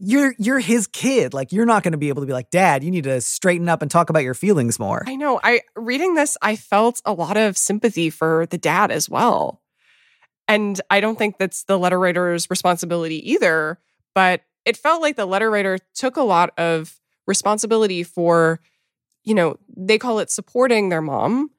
[0.00, 1.34] you're you're his kid.
[1.34, 3.68] Like you're not going to be able to be like, "Dad, you need to straighten
[3.68, 5.38] up and talk about your feelings more." I know.
[5.42, 9.62] I reading this, I felt a lot of sympathy for the dad as well.
[10.48, 13.78] And I don't think that's the letter writer's responsibility either,
[14.14, 18.60] but it felt like the letter writer took a lot of responsibility for
[19.22, 21.50] you know, they call it supporting their mom,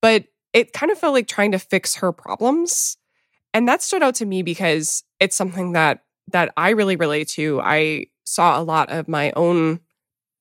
[0.00, 2.96] but it kind of felt like trying to fix her problems.
[3.52, 7.60] And that stood out to me because it's something that that I really relate to.
[7.62, 9.80] I saw a lot of my own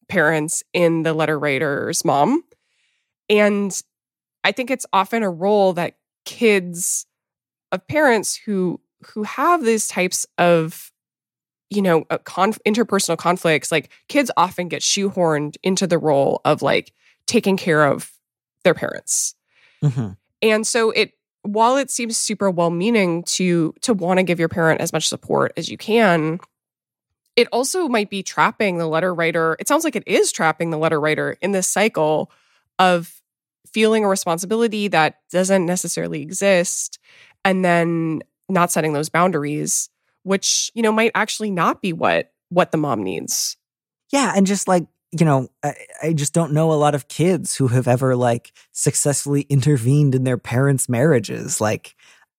[0.07, 2.43] parents in the letter writer's mom.
[3.29, 3.79] And
[4.43, 7.05] I think it's often a role that kids
[7.71, 8.79] of parents who
[9.13, 10.91] who have these types of
[11.69, 16.91] you know conf- interpersonal conflicts like kids often get shoehorned into the role of like
[17.25, 18.11] taking care of
[18.63, 19.35] their parents
[19.83, 20.09] mm-hmm.
[20.41, 24.49] and so it while it seems super well meaning to to want to give your
[24.49, 26.39] parent as much support as you can
[27.35, 30.77] it also might be trapping the letter writer it sounds like it is trapping the
[30.77, 32.31] letter writer in this cycle
[32.77, 33.21] of
[33.71, 36.99] feeling a responsibility that doesn't necessarily exist
[37.45, 39.89] and then not setting those boundaries
[40.23, 43.57] which, you know, might actually not be what what the mom needs.
[44.11, 47.55] Yeah, and just like you know, I, I, just don't know a lot of kids
[47.55, 51.59] who have ever like successfully intervened in their parents' marriages.
[51.59, 51.95] Like,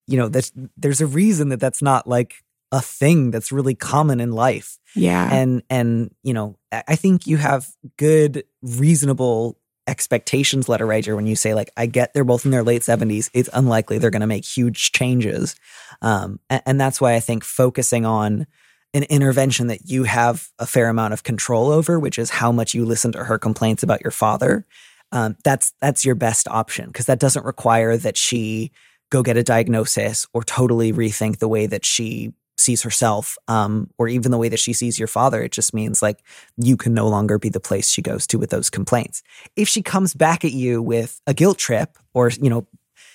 [0.06, 4.20] you know, there's there's a reason that that's not like a thing that's really common
[4.20, 4.78] in life.
[4.94, 9.56] Yeah, and and you know, I think you have good, reasonable
[9.86, 13.28] expectations letter writer when you say like i get they're both in their late 70s
[13.32, 15.56] it's unlikely they're going to make huge changes
[16.00, 18.46] um, and, and that's why i think focusing on
[18.92, 22.74] an intervention that you have a fair amount of control over which is how much
[22.74, 24.66] you listen to her complaints about your father
[25.12, 28.70] um, that's that's your best option because that doesn't require that she
[29.10, 34.06] go get a diagnosis or totally rethink the way that she sees herself, um, or
[34.06, 35.42] even the way that she sees your father.
[35.42, 36.22] It just means like
[36.56, 39.22] you can no longer be the place she goes to with those complaints.
[39.56, 42.66] If she comes back at you with a guilt trip, or you know,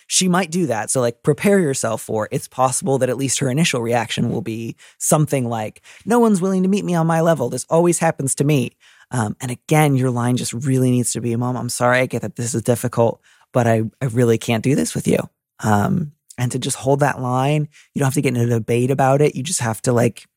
[0.08, 0.90] she might do that.
[0.92, 4.76] So like prepare yourself for it's possible that at least her initial reaction will be
[4.98, 7.50] something like, "No one's willing to meet me on my level.
[7.50, 8.72] This always happens to me."
[9.12, 12.00] Um, and again, your line just really needs to be, "Mom, I'm sorry.
[12.00, 13.22] I get that this is difficult,
[13.54, 15.20] but I I really can't do this with you."
[15.64, 17.68] Um, and to just hold that line.
[17.94, 19.36] You don't have to get into a debate about it.
[19.36, 20.28] You just have to like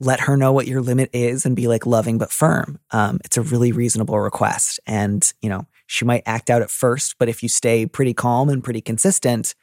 [0.00, 2.78] let her know what your limit is and be like loving but firm.
[2.90, 4.78] Um, it's a really reasonable request.
[4.86, 8.48] And, you know, she might act out at first, but if you stay pretty calm
[8.48, 9.54] and pretty consistent,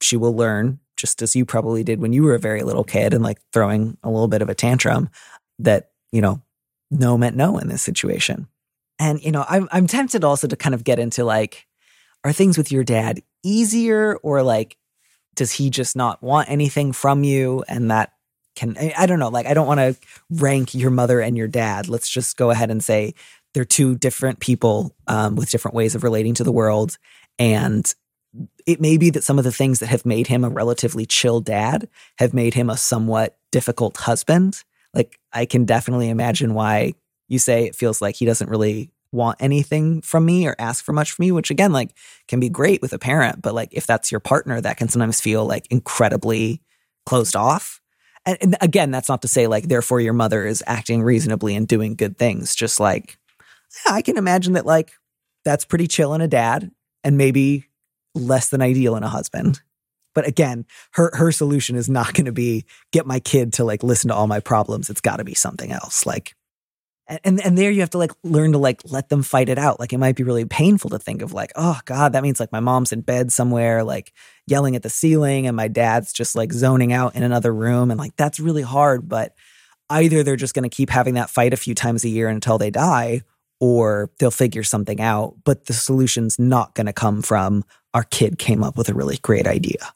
[0.00, 3.12] she will learn, just as you probably did when you were a very little kid
[3.12, 5.08] and like throwing a little bit of a tantrum,
[5.58, 6.42] that, you know,
[6.90, 8.48] no meant no in this situation.
[8.98, 11.66] And, you know, I'm, I'm tempted also to kind of get into like,
[12.24, 14.76] are things with your dad easier or like
[15.36, 18.12] does he just not want anything from you and that
[18.56, 19.96] can I don't know like I don't want to
[20.30, 23.14] rank your mother and your dad let's just go ahead and say
[23.56, 26.98] they're two different people um, with different ways of relating to the world
[27.38, 27.94] and
[28.66, 31.40] it may be that some of the things that have made him a relatively chill
[31.40, 31.88] dad
[32.18, 34.62] have made him a somewhat difficult husband
[34.94, 36.94] like I can definitely imagine why
[37.28, 40.92] you say it feels like he doesn't really want anything from me or ask for
[40.92, 41.90] much from me, which again, like
[42.28, 43.42] can be great with a parent.
[43.42, 46.62] But like if that's your partner, that can sometimes feel like incredibly
[47.04, 47.80] closed off.
[48.24, 51.68] And, and again, that's not to say like, therefore your mother is acting reasonably and
[51.68, 52.54] doing good things.
[52.54, 53.18] Just like,
[53.84, 54.92] yeah, I can imagine that like
[55.44, 56.70] that's pretty chill in a dad
[57.04, 57.66] and maybe
[58.14, 59.60] less than ideal in a husband.
[60.14, 63.82] But again, her her solution is not going to be get my kid to like
[63.82, 64.88] listen to all my problems.
[64.88, 66.06] It's got to be something else.
[66.06, 66.34] Like
[67.08, 69.78] and and there you have to like learn to like let them fight it out
[69.78, 72.52] like it might be really painful to think of like oh god that means like
[72.52, 74.12] my mom's in bed somewhere like
[74.46, 77.98] yelling at the ceiling and my dad's just like zoning out in another room and
[77.98, 79.34] like that's really hard but
[79.88, 82.58] either they're just going to keep having that fight a few times a year until
[82.58, 83.22] they die
[83.60, 88.38] or they'll figure something out but the solution's not going to come from our kid
[88.38, 89.94] came up with a really great idea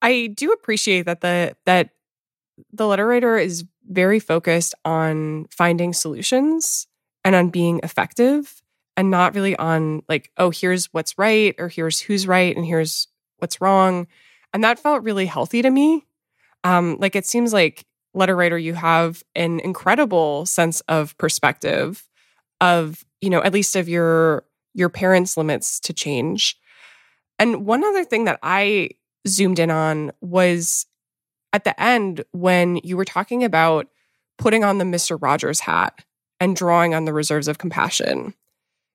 [0.00, 1.90] i do appreciate that the that
[2.72, 6.86] the letter writer is very focused on finding solutions
[7.24, 8.62] and on being effective
[8.96, 13.08] and not really on like, oh, here's what's right or here's who's right and here's
[13.38, 14.06] what's wrong.
[14.52, 16.06] And that felt really healthy to me.
[16.64, 17.84] Um, like it seems like
[18.14, 22.06] letter writer, you have an incredible sense of perspective
[22.62, 26.56] of, you know, at least of your your parents' limits to change.
[27.38, 28.90] And one other thing that I
[29.28, 30.86] zoomed in on was
[31.52, 33.88] at the end when you were talking about
[34.38, 35.20] putting on the Mr.
[35.20, 36.04] Rogers hat
[36.40, 38.34] and drawing on the reserves of compassion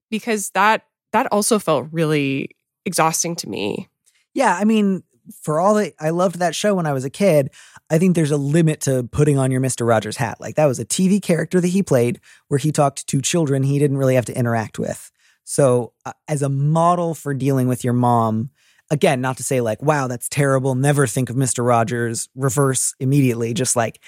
[0.10, 2.50] because that that also felt really
[2.86, 3.90] exhausting to me.
[4.34, 5.04] Yeah, I mean,
[5.42, 7.52] for all that I loved that show when I was a kid,
[7.90, 9.88] I think there's a limit to putting on your Mr.
[9.88, 10.40] Rogers hat.
[10.40, 13.80] Like that was a TV character that he played where he talked to children he
[13.80, 15.12] didn't really have to interact with.
[15.44, 18.50] So, uh, as a model for dealing with your mom,
[18.92, 21.66] again, not to say like, wow, that's terrible, never think of Mr.
[21.66, 24.02] Rogers, reverse immediately, just like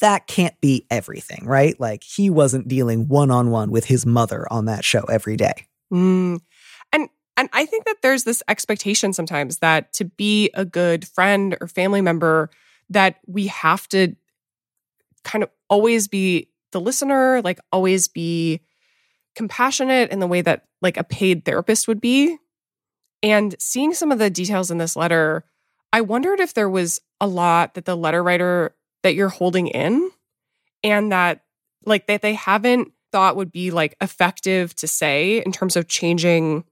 [0.00, 1.78] that can't be everything, right?
[1.78, 5.66] Like he wasn't dealing one on one with his mother on that show every day.
[5.92, 6.40] Mm.
[7.40, 11.68] And I think that there's this expectation sometimes that to be a good friend or
[11.68, 12.50] family member,
[12.90, 14.14] that we have to
[15.24, 18.60] kind of always be the listener, like always be
[19.34, 22.36] compassionate in the way that like a paid therapist would be.
[23.22, 25.46] And seeing some of the details in this letter,
[25.94, 30.10] I wondered if there was a lot that the letter writer that you're holding in
[30.84, 31.40] and that
[31.86, 36.64] like that they haven't thought would be like effective to say in terms of changing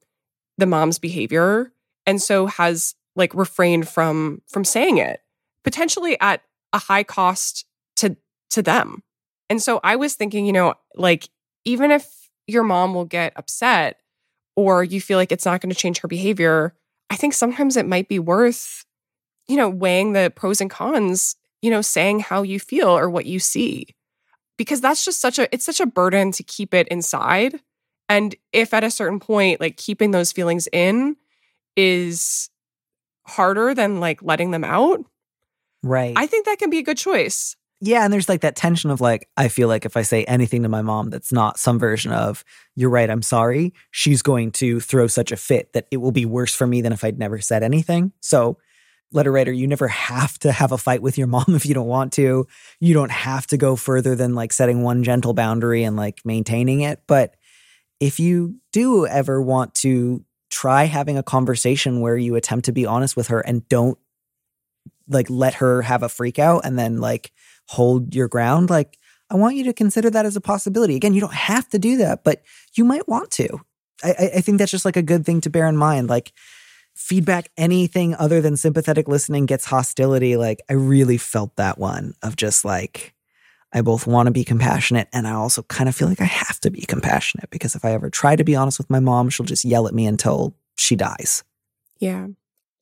[0.59, 1.73] the mom's behavior
[2.07, 5.21] and so has like refrained from from saying it
[5.65, 6.43] potentially at
[6.73, 7.65] a high cost
[7.97, 8.17] to
[8.51, 9.03] to them
[9.49, 11.29] and so i was thinking you know like
[11.65, 12.07] even if
[12.47, 14.01] your mom will get upset
[14.57, 16.75] or you feel like it's not going to change her behavior
[17.11, 18.85] i think sometimes it might be worth
[19.47, 23.27] you know weighing the pros and cons you know, saying how you feel or what
[23.27, 23.89] you see.
[24.57, 27.61] Because that's just such a it's such a burden to keep it inside.
[28.09, 31.17] And if at a certain point like keeping those feelings in
[31.77, 32.51] is
[33.27, 35.01] harder than like letting them out,
[35.83, 36.15] right.
[36.17, 37.57] I think that can be a good choice.
[37.81, 40.65] Yeah, and there's like that tension of like, I feel like if I say anything
[40.65, 42.45] to my mom that's not some version of,
[42.75, 46.27] you're right, I'm sorry, she's going to throw such a fit that it will be
[46.27, 48.13] worse for me than if I'd never said anything.
[48.21, 48.59] So
[49.13, 51.87] letter writer, you never have to have a fight with your mom if you don't
[51.87, 52.47] want to.
[52.81, 56.81] You don't have to go further than like setting one gentle boundary and like maintaining
[56.81, 57.03] it.
[57.07, 57.37] But
[58.01, 62.87] if you do ever want to try having a conversation where you attempt to be
[62.87, 63.99] honest with her and don't
[65.09, 67.33] like let her have a freak out and then like
[67.69, 68.99] hold your ground, like
[69.31, 70.97] I want you to consider that as a possibility.
[70.97, 72.43] Again, you don't have to do that, but
[72.75, 73.61] you might want to.
[74.03, 76.09] I, I think that's just like a good thing to bear in mind.
[76.09, 76.33] Like
[76.99, 82.35] feedback anything other than sympathetic listening gets hostility like i really felt that one of
[82.35, 83.15] just like
[83.73, 86.59] i both want to be compassionate and i also kind of feel like i have
[86.61, 89.47] to be compassionate because if i ever try to be honest with my mom she'll
[89.47, 91.45] just yell at me until she dies.
[91.99, 92.29] Yeah.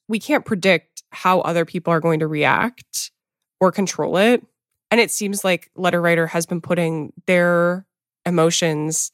[0.09, 3.11] We can't predict how other people are going to react
[3.59, 4.45] or control it.
[4.91, 7.87] And it seems like letter writer has been putting their
[8.25, 9.11] emotions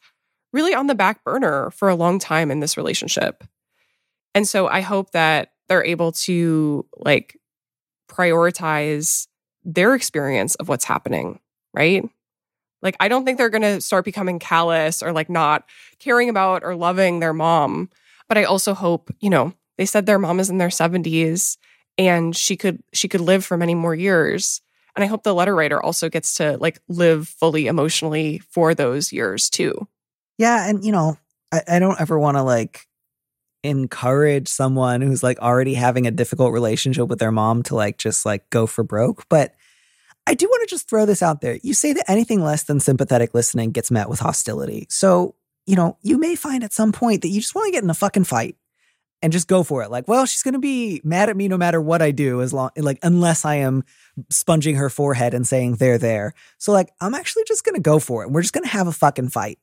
[0.52, 3.44] really on the back burner for a long time in this relationship.
[4.34, 7.38] And so I hope that they're able to like
[8.08, 9.28] prioritize
[9.64, 11.38] their experience of what's happening,
[11.72, 12.08] right?
[12.82, 15.64] Like, I don't think they're going to start becoming callous or like not
[15.98, 17.90] caring about or loving their mom.
[18.28, 21.56] But I also hope, you know, they said their mom is in their 70s
[21.98, 24.60] and she could she could live for many more years.
[24.94, 29.12] And I hope the letter writer also gets to like live fully emotionally for those
[29.12, 29.88] years too.
[30.38, 30.68] Yeah.
[30.68, 31.16] And, you know,
[31.52, 32.86] I, I don't ever want to like
[33.62, 38.26] encourage someone who's like already having a difficult relationship with their mom to like just
[38.26, 39.28] like go for broke.
[39.28, 39.54] But
[40.26, 41.58] I do want to just throw this out there.
[41.62, 44.86] You say that anything less than sympathetic listening gets met with hostility.
[44.88, 45.34] So,
[45.66, 47.90] you know, you may find at some point that you just want to get in
[47.90, 48.56] a fucking fight
[49.20, 49.90] and just go for it.
[49.90, 52.52] Like, well, she's going to be mad at me no matter what I do, as
[52.52, 53.84] long, like, unless I am
[54.30, 56.34] sponging her forehead and saying, they're there.
[56.58, 58.30] So, like, I'm actually just going to go for it.
[58.30, 59.58] We're just going to have a fucking fight.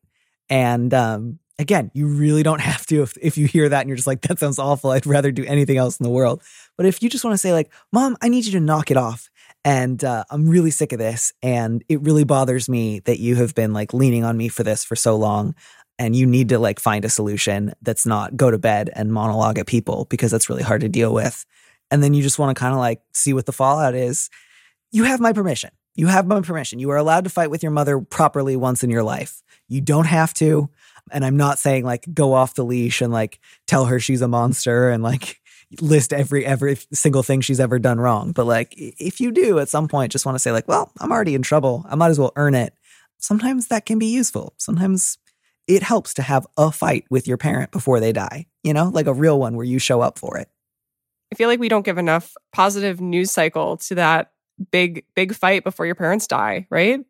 [0.50, 3.98] And, um, again, you really don't have to if, if you hear that and you're
[3.98, 4.92] just like, that sounds awful.
[4.92, 6.42] I'd rather do anything else in the world.
[6.78, 8.98] But if you just want to say, like, mom, I need you to knock it
[8.98, 9.30] off.
[9.66, 11.34] And uh, I'm really sick of this.
[11.44, 14.84] And it really bothers me that you have been like leaning on me for this
[14.84, 15.56] for so long.
[15.98, 19.60] And you need to like find a solution that's not go to bed and monologue
[19.60, 21.46] at people because that's really hard to deal with.
[21.92, 24.30] And then you just want to kind of like see what the fallout is.
[24.92, 25.72] You have my permission.
[25.96, 26.80] You have my permission.
[26.80, 29.42] You are allowed to fight with your mother properly once in your life.
[29.68, 30.70] You don't have to.
[31.12, 34.28] And I'm not saying like go off the leash and like tell her she's a
[34.28, 35.42] monster and like
[35.82, 38.32] list every every single thing she's ever done wrong.
[38.32, 41.12] But like if you do at some point just want to say like, well, I'm
[41.12, 41.86] already in trouble.
[41.90, 42.74] I might as well earn it.
[43.20, 44.54] Sometimes that can be useful.
[44.58, 45.18] Sometimes
[45.68, 49.06] it helps to have a fight with your parent before they die, you know, like
[49.06, 50.50] a real one where you show up for it.
[51.32, 54.32] I feel like we don't give enough positive news cycle to that
[54.72, 57.06] big, big fight before your parents die, right?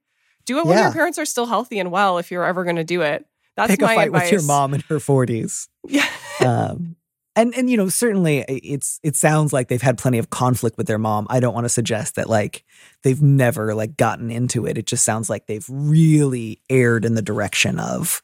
[0.45, 2.83] Do it when your parents are still healthy and well if you're ever going to
[2.83, 3.25] do it.
[3.55, 4.23] That's Pick a fight advice.
[4.23, 5.67] with your mom in her 40s.
[5.87, 6.05] Yeah.
[6.45, 6.95] um,
[7.39, 10.87] and and you know certainly it's it sounds like they've had plenty of conflict with
[10.87, 11.27] their mom.
[11.29, 12.63] I don't want to suggest that like
[13.03, 14.77] they've never like gotten into it.
[14.77, 18.21] It just sounds like they've really erred in the direction of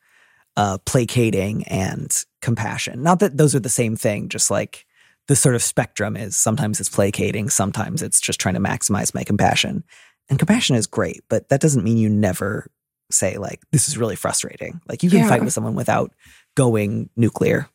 [0.57, 3.03] uh, placating and compassion.
[3.03, 4.29] Not that those are the same thing.
[4.29, 4.85] Just like
[5.27, 9.23] the sort of spectrum is sometimes it's placating, sometimes it's just trying to maximize my
[9.23, 9.83] compassion.
[10.29, 12.67] And compassion is great, but that doesn't mean you never
[13.11, 14.81] say like this is really frustrating.
[14.87, 15.29] Like you can Yeah.
[15.29, 16.11] fight with someone without
[16.55, 17.67] going nuclear.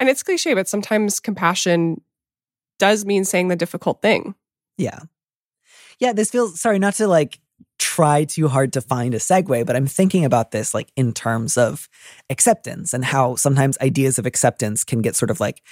[0.00, 2.00] And it's cliche, but sometimes compassion
[2.78, 4.34] does mean saying the difficult thing.
[4.78, 5.00] Yeah.
[6.00, 7.38] Yeah, this feels sorry not to like
[7.78, 11.58] try too hard to find a segue, but I'm thinking about this like in terms
[11.58, 11.88] of
[12.30, 15.62] acceptance and how sometimes ideas of acceptance can get sort of like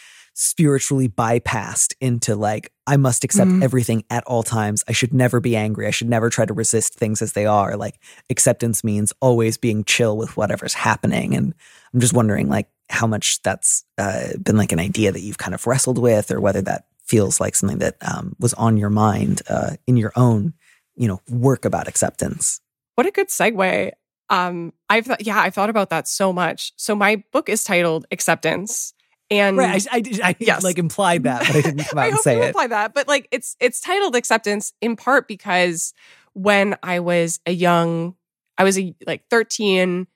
[0.40, 3.62] spiritually bypassed into like I must accept Mhm.
[3.62, 4.84] everything at all times.
[4.86, 5.88] I should never be angry.
[5.88, 7.76] I should never try to resist things as they are.
[7.76, 7.98] Like
[8.30, 11.54] acceptance means always being chill with whatever's happening and
[11.92, 15.54] I'm just wondering like how much that's uh, been like an idea that you've kind
[15.54, 19.42] of wrestled with or whether that feels like something that um, was on your mind
[19.48, 20.52] uh, in your own
[20.94, 22.60] you know work about acceptance
[22.94, 23.90] What a good segue.
[24.30, 26.72] Um, I've thought, yeah, I've thought about that so much.
[26.76, 28.92] So my book is titled Acceptance,
[29.30, 30.62] and right i, I, did- I Yes.
[30.64, 32.66] like implied that but i didn't come out I and hope say you it imply
[32.68, 35.92] that, but like it's it's titled acceptance in part because
[36.34, 38.14] when I was a young,
[38.56, 40.06] I was a, like thirteen,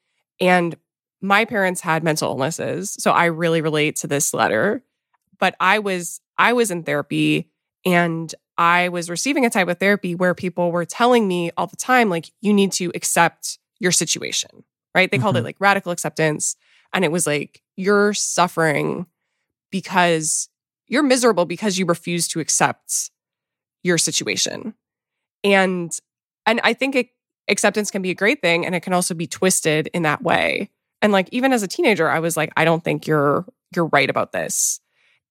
[0.40, 0.76] and
[1.20, 4.84] my parents had mental illnesses, so I really relate to this letter.
[5.40, 7.50] But I was I was in therapy,
[7.84, 11.76] and I was receiving a type of therapy where people were telling me all the
[11.76, 14.62] time, like you need to accept your situation,
[14.94, 15.10] right?
[15.10, 15.44] They called it Mhm.
[15.44, 16.54] like radical acceptance,
[16.92, 19.07] and it was like you're suffering
[19.70, 20.49] because
[20.87, 23.11] you're miserable because you refuse to accept
[23.83, 24.75] your situation.
[25.43, 25.97] And
[26.47, 27.09] and I think it,
[27.49, 30.70] acceptance can be a great thing and it can also be twisted in that way.
[31.01, 33.45] And like even as a teenager I was like I don't think you're
[33.75, 34.81] you're right about this.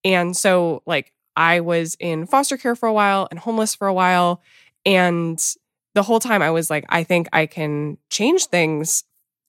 [0.04, 3.94] And so like I was in foster care for a while and homeless for a
[3.94, 4.42] while
[4.84, 5.40] and
[5.94, 9.04] the whole time I was like I think I can change things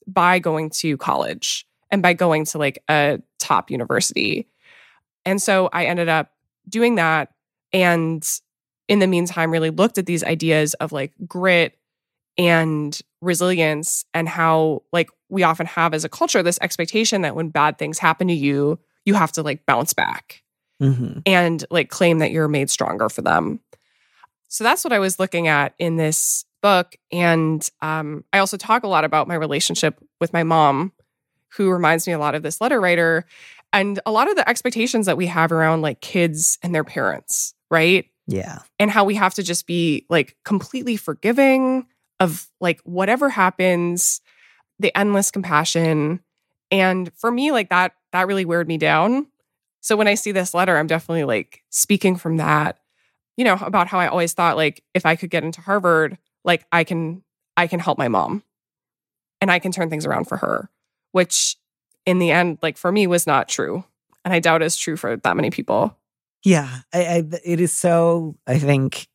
[0.06, 4.48] by going to college and by going to like a top university.
[5.26, 6.32] And so I ended up
[6.68, 7.30] doing that.
[7.72, 8.28] And
[8.88, 11.78] in the meantime, really looked at these ideas of like grit
[12.36, 17.50] and resilience and how, like, we often have as a culture this expectation that when
[17.50, 20.42] bad things happen to you, you have to like bounce back
[20.80, 23.60] hmm and like claim that you're made stronger for them.
[24.48, 26.96] So that's what I was looking at in this book.
[27.12, 30.92] And um, I also talk a lot about my relationship with my mom,
[31.56, 33.26] who reminds me a lot of this letter writer,
[33.72, 37.54] and a lot of the expectations that we have around like kids and their parents,
[37.70, 38.06] right?
[38.28, 38.60] yeah.
[38.80, 41.86] And how we have to just be like completely forgiving
[42.20, 44.22] of like whatever happens
[44.80, 46.22] the endless compassion.
[46.72, 49.28] And for me like that that really weird me down.
[49.82, 52.80] So when i see this letter i'm definitely like speaking from that
[53.38, 56.66] you know about how i always thought like if i could get into harvard like
[56.72, 57.24] i can
[57.58, 58.44] i can help my mom
[59.42, 60.70] and i can turn things around for her
[61.14, 61.56] which
[62.06, 63.86] in the end like for me was not true
[64.26, 65.98] and i doubt is true for that many people
[66.44, 68.36] Yeah, I, I, it is so.
[68.46, 69.08] I think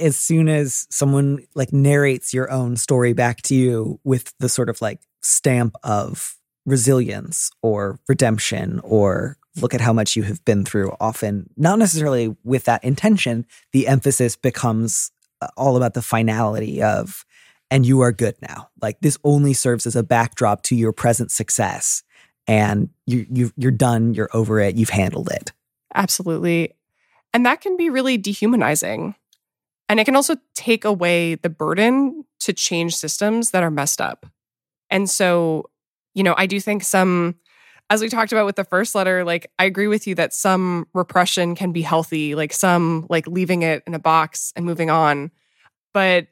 [0.00, 4.68] as soon as someone like narrates your own story back to you with the sort
[4.68, 10.64] of like stamp of resilience or redemption or look at how much you have been
[10.64, 16.82] through, often not necessarily with that intention, the emphasis becomes uh, all about the finality
[16.82, 17.24] of,
[17.70, 18.68] and you are good now.
[18.80, 22.02] Like this only serves as a backdrop to your present success,
[22.46, 24.14] and you you you're done.
[24.14, 24.76] You're over it.
[24.76, 25.52] You've handled it.
[25.94, 26.74] Absolutely.
[27.32, 29.14] And that can be really dehumanizing.
[29.88, 34.26] And it can also take away the burden to change systems that are messed up.
[34.90, 35.70] And so,
[36.14, 37.36] you know, I do think some,
[37.88, 40.86] as we talked about with the first letter, like I agree with you that some
[40.92, 45.30] repression can be healthy, like some like leaving it in a box and moving on.
[45.94, 46.28] But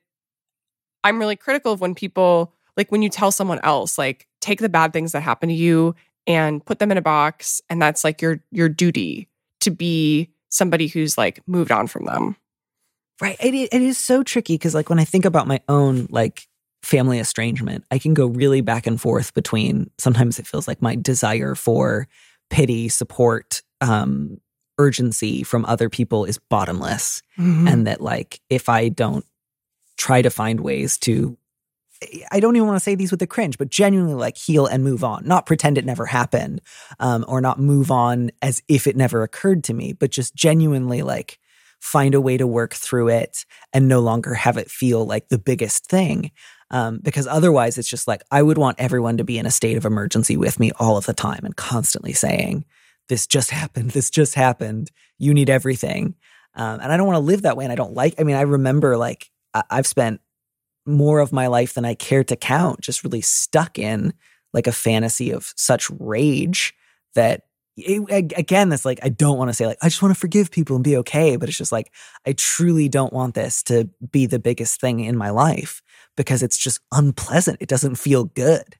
[1.04, 4.68] I'm really critical of when people, like when you tell someone else, like take the
[4.68, 5.94] bad things that happen to you
[6.26, 9.28] and put them in a box and that's like your your duty
[9.60, 12.36] to be somebody who's like moved on from them.
[13.20, 13.36] Right.
[13.40, 16.48] It, it is so tricky because, like, when I think about my own, like,
[16.82, 20.96] family estrangement, I can go really back and forth between sometimes it feels like my
[20.96, 22.08] desire for
[22.50, 24.38] pity, support, um,
[24.78, 27.22] urgency from other people is bottomless.
[27.38, 27.68] Mm-hmm.
[27.68, 29.24] And that, like, if I don't
[29.96, 31.36] try to find ways to
[32.30, 34.84] I don't even want to say these with a cringe, but genuinely like heal and
[34.84, 36.60] move on, not pretend it never happened,
[37.00, 41.02] um, or not move on as if it never occurred to me, but just genuinely
[41.02, 41.38] like
[41.80, 45.38] find a way to work through it and no longer have it feel like the
[45.38, 46.30] biggest thing.
[46.70, 49.76] Um, because otherwise, it's just like I would want everyone to be in a state
[49.76, 52.64] of emergency with me all of the time and constantly saying,
[53.08, 53.90] This just happened.
[53.90, 54.90] This just happened.
[55.18, 56.14] You need everything.
[56.56, 57.64] Um, and I don't want to live that way.
[57.64, 59.30] And I don't like, I mean, I remember like
[59.70, 60.20] I've spent
[60.86, 64.12] more of my life than I care to count, just really stuck in
[64.52, 66.74] like a fantasy of such rage
[67.14, 67.42] that
[67.76, 70.50] it, again, that's like, I don't want to say like, I just want to forgive
[70.50, 71.36] people and be okay.
[71.36, 71.92] But it's just like,
[72.26, 75.82] I truly don't want this to be the biggest thing in my life
[76.16, 77.58] because it's just unpleasant.
[77.60, 78.76] It doesn't feel good.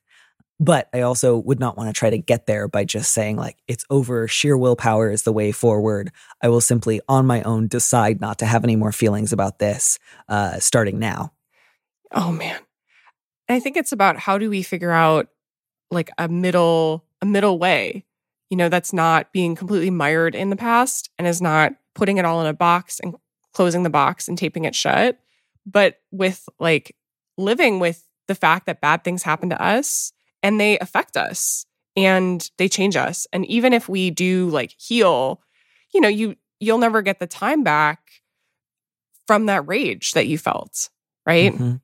[0.61, 3.57] But I also would not want to try to get there by just saying, like,
[3.67, 4.29] it's over.
[4.29, 6.13] Sheer willpower is the way forward.
[6.41, 9.99] I will simply, on my own, decide not to have any more feelings about this
[10.29, 11.33] uh, starting now.
[12.13, 12.61] Oh, man.
[13.49, 15.29] I think it's about how do we figure out
[15.91, 18.05] like a middle a middle way
[18.51, 22.25] you know that's not being completely mired in the past and is not putting it
[22.25, 23.15] all in a box and
[23.53, 25.19] closing the box and taping it shut
[25.65, 26.97] but with like
[27.39, 30.13] living with the fact that bad things happen to us
[30.45, 31.67] and they affect us
[31.97, 35.41] and they change us and even if we do like heal
[35.93, 37.99] you know you you'll never get the time back
[39.27, 40.91] from that rage that you felt
[41.27, 41.77] right mm-hmm.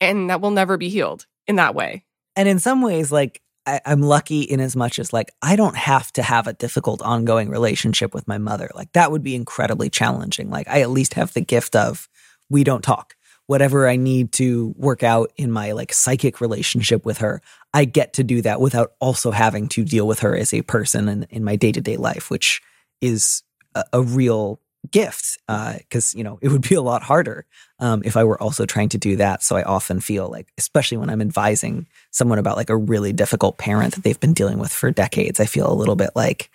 [0.00, 2.04] and that will never be healed in that way
[2.36, 5.76] and in some ways like I, am lucky in as much as like I don't
[5.76, 8.70] have to have a difficult ongoing relationship with my mother.
[8.74, 10.48] Like that would be incredibly challenging.
[10.48, 12.08] Like I at least have the gift of
[12.48, 13.14] we don't talk
[13.50, 17.42] whatever I need to work out in my like psychic relationship with her,
[17.74, 21.08] I get to do that without also having to deal with her as a person
[21.08, 22.62] in, in my day to day life, which
[23.00, 23.42] is
[23.74, 24.60] a, a real
[24.92, 25.36] gift.
[25.48, 27.44] Because, uh, you know, it would be a lot harder
[27.80, 29.42] um, if I were also trying to do that.
[29.42, 33.58] So I often feel like, especially when I'm advising someone about like a really difficult
[33.58, 36.50] parent that they've been dealing with for decades, I feel a little bit like,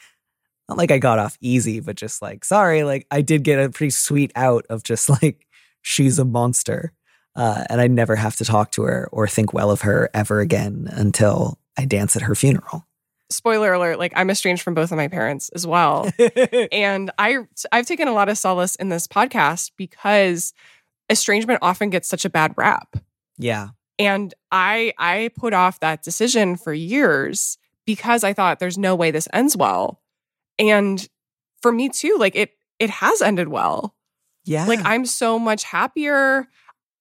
[0.70, 3.70] not like I got off easy, but just like, sorry, like I did get a
[3.70, 5.45] pretty sweet out of just like
[5.86, 6.92] she's a monster.
[7.36, 10.40] Uh, and I never have to talk to her or think well of her ever
[10.40, 12.86] again until I dance at her funeral.
[13.30, 16.10] Spoiler alert, like I'm estranged from both of my parents as well.
[16.72, 17.40] and I
[17.72, 20.54] I've taken a lot of solace in this podcast because
[21.10, 22.96] estrangement often gets such a bad rap.
[23.38, 23.70] Yeah.
[24.00, 29.12] And I I put off that decision for years because I thought there's no way
[29.12, 30.02] this ends well.
[30.58, 31.08] And
[31.62, 33.95] for me too, like it it has ended well.
[34.46, 34.66] Yeah.
[34.66, 36.48] Like I'm so much happier.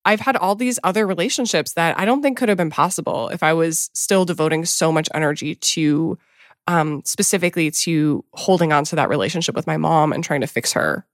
[0.04, 3.42] I've had all these other relationships that I don't think could have been possible if
[3.42, 6.18] I was still devoting so much energy to
[6.66, 10.72] um specifically to holding on to that relationship with my mom and trying to fix
[10.72, 11.06] her.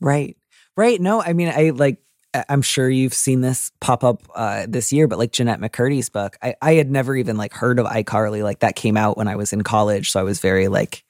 [0.00, 0.36] Right.
[0.76, 1.00] Right.
[1.00, 1.98] No, I mean I like
[2.48, 6.36] I'm sure you've seen this pop up uh, this year, but like Jennette McCurdy's book,
[6.42, 8.42] I, I had never even like heard of iCarly.
[8.42, 11.04] Like that came out when I was in college, so I was very like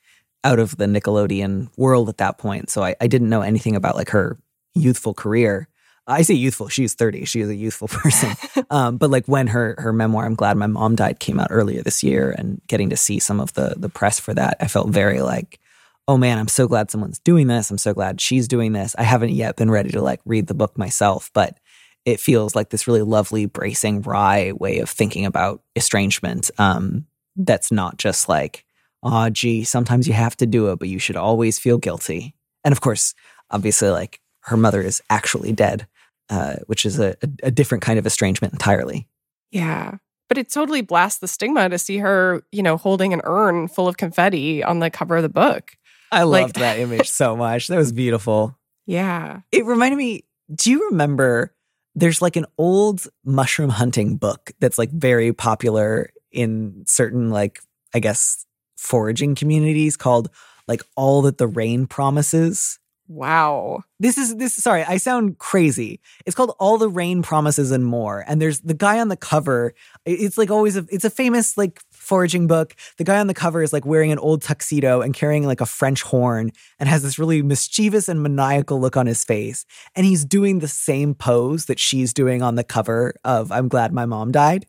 [0.44, 2.68] out of the Nickelodeon world at that point.
[2.68, 4.38] So I, I didn't know anything about like her
[4.74, 5.68] youthful career.
[6.06, 6.68] I say youthful.
[6.68, 7.24] She's 30.
[7.24, 8.34] She is a youthful person.
[8.70, 11.82] um, but like when her her memoir, I'm glad my mom died, came out earlier
[11.82, 14.88] this year, and getting to see some of the the press for that, I felt
[14.88, 15.60] very like,
[16.06, 17.70] oh man, I'm so glad someone's doing this.
[17.70, 18.94] I'm so glad she's doing this.
[18.98, 21.58] I haven't yet been ready to like read the book myself, but
[22.04, 26.50] it feels like this really lovely, bracing, wry way of thinking about estrangement.
[26.58, 27.06] Um,
[27.36, 28.64] that's not just like,
[29.02, 32.34] oh, gee, sometimes you have to do it, but you should always feel guilty.
[32.62, 33.14] And of course,
[33.50, 35.86] obviously, like her mother is actually dead,
[36.30, 39.08] uh, which is a, a, a different kind of estrangement entirely.
[39.50, 39.96] Yeah.
[40.28, 43.88] But it totally blasts the stigma to see her, you know, holding an urn full
[43.88, 45.76] of confetti on the cover of the book.
[46.10, 47.68] I loved that image so much.
[47.68, 48.56] That was beautiful.
[48.86, 49.40] Yeah.
[49.52, 50.24] It reminded me,
[50.54, 51.54] do you remember
[51.94, 57.60] there's like an old mushroom hunting book that's like very popular in certain like
[57.94, 58.44] I guess
[58.76, 60.30] foraging communities called
[60.66, 62.78] like All That the Rain Promises.
[63.06, 63.84] Wow.
[64.00, 66.00] This is this sorry, I sound crazy.
[66.24, 68.24] It's called All the Rain Promises and More.
[68.26, 69.74] And there's the guy on the cover.
[70.06, 72.74] It's like always a it's a famous like foraging book.
[72.96, 75.66] The guy on the cover is like wearing an old tuxedo and carrying like a
[75.66, 79.66] French horn and has this really mischievous and maniacal look on his face.
[79.94, 83.92] And he's doing the same pose that she's doing on the cover of I'm Glad
[83.92, 84.64] My Mom Died.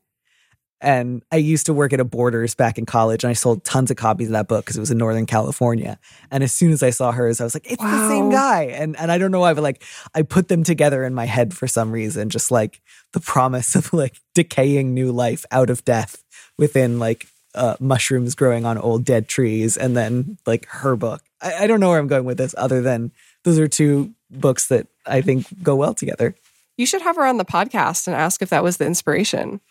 [0.86, 3.90] And I used to work at a Borders back in college, and I sold tons
[3.90, 5.98] of copies of that book because it was in Northern California.
[6.30, 7.90] And as soon as I saw hers, I was like, "It's wow.
[7.90, 9.84] the same guy!" And and I don't know why, but like
[10.14, 12.82] I put them together in my head for some reason, just like
[13.14, 16.24] the promise of like decaying new life out of death
[16.60, 17.26] within like
[17.56, 21.24] uh, mushrooms growing on old dead trees, and then like her book.
[21.42, 23.12] I, I don't know where I'm going with this, other than
[23.44, 26.36] those are two books that I think go well together.
[26.78, 29.62] You should have her on the podcast and ask if that was the inspiration.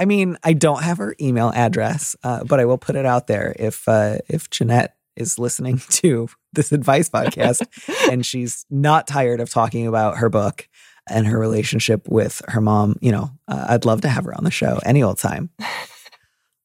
[0.00, 3.26] I mean, I don't have her email address, uh, but I will put it out
[3.26, 7.66] there if uh, if Jennette is listening to this advice podcast
[8.10, 10.68] and she's not tired of talking about her book
[11.10, 12.96] and her relationship with her mom.
[13.00, 15.50] You know, uh, I'd love to have her on the show any old time.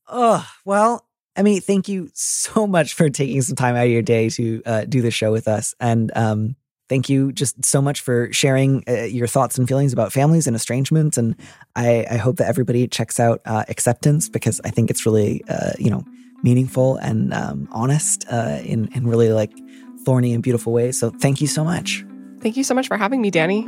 [0.07, 4.03] oh well, I mean, thank you so much for taking some time out of your
[4.03, 6.55] day to uh, do the show with us, and um,
[6.93, 10.55] thank you just so much for sharing uh, your thoughts and feelings about families and
[10.55, 11.17] estrangement.
[11.17, 11.35] And
[11.75, 15.71] I, I hope that everybody checks out uh, Acceptance because I think it's really, uh,
[15.79, 16.03] you know,
[16.43, 19.51] meaningful and um, honest uh, in in really like
[20.05, 20.99] thorny and beautiful ways.
[20.99, 22.05] So thank you so much.
[22.41, 23.67] Thank you so much for having me, Danny.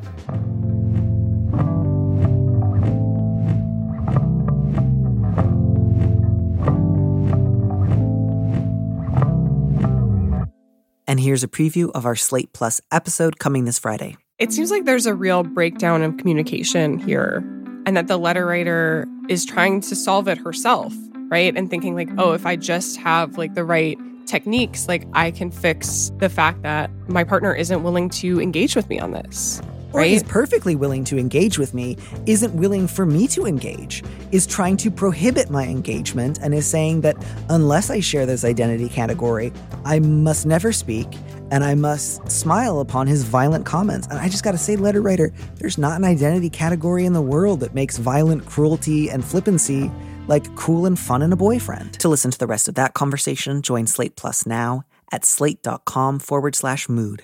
[11.11, 14.15] And here's a preview of our Slate Plus episode coming this Friday.
[14.39, 17.43] It seems like there's a real breakdown of communication here,
[17.85, 20.93] and that the letter writer is trying to solve it herself,
[21.27, 21.53] right?
[21.53, 25.51] And thinking, like, oh, if I just have like the right techniques, like I can
[25.51, 29.61] fix the fact that my partner isn't willing to engage with me on this.
[29.93, 30.11] Or Right?
[30.11, 34.77] is perfectly willing to engage with me, isn't willing for me to engage, is trying
[34.77, 37.17] to prohibit my engagement, and is saying that
[37.49, 39.51] unless I share this identity category,
[39.85, 41.07] I must never speak
[41.51, 44.07] and I must smile upon his violent comments.
[44.07, 47.59] And I just gotta say, letter writer, there's not an identity category in the world
[47.59, 49.91] that makes violent cruelty and flippancy
[50.27, 51.93] like cool and fun in a boyfriend.
[51.99, 56.55] To listen to the rest of that conversation, join Slate Plus now at slate.com forward
[56.55, 57.23] slash mood.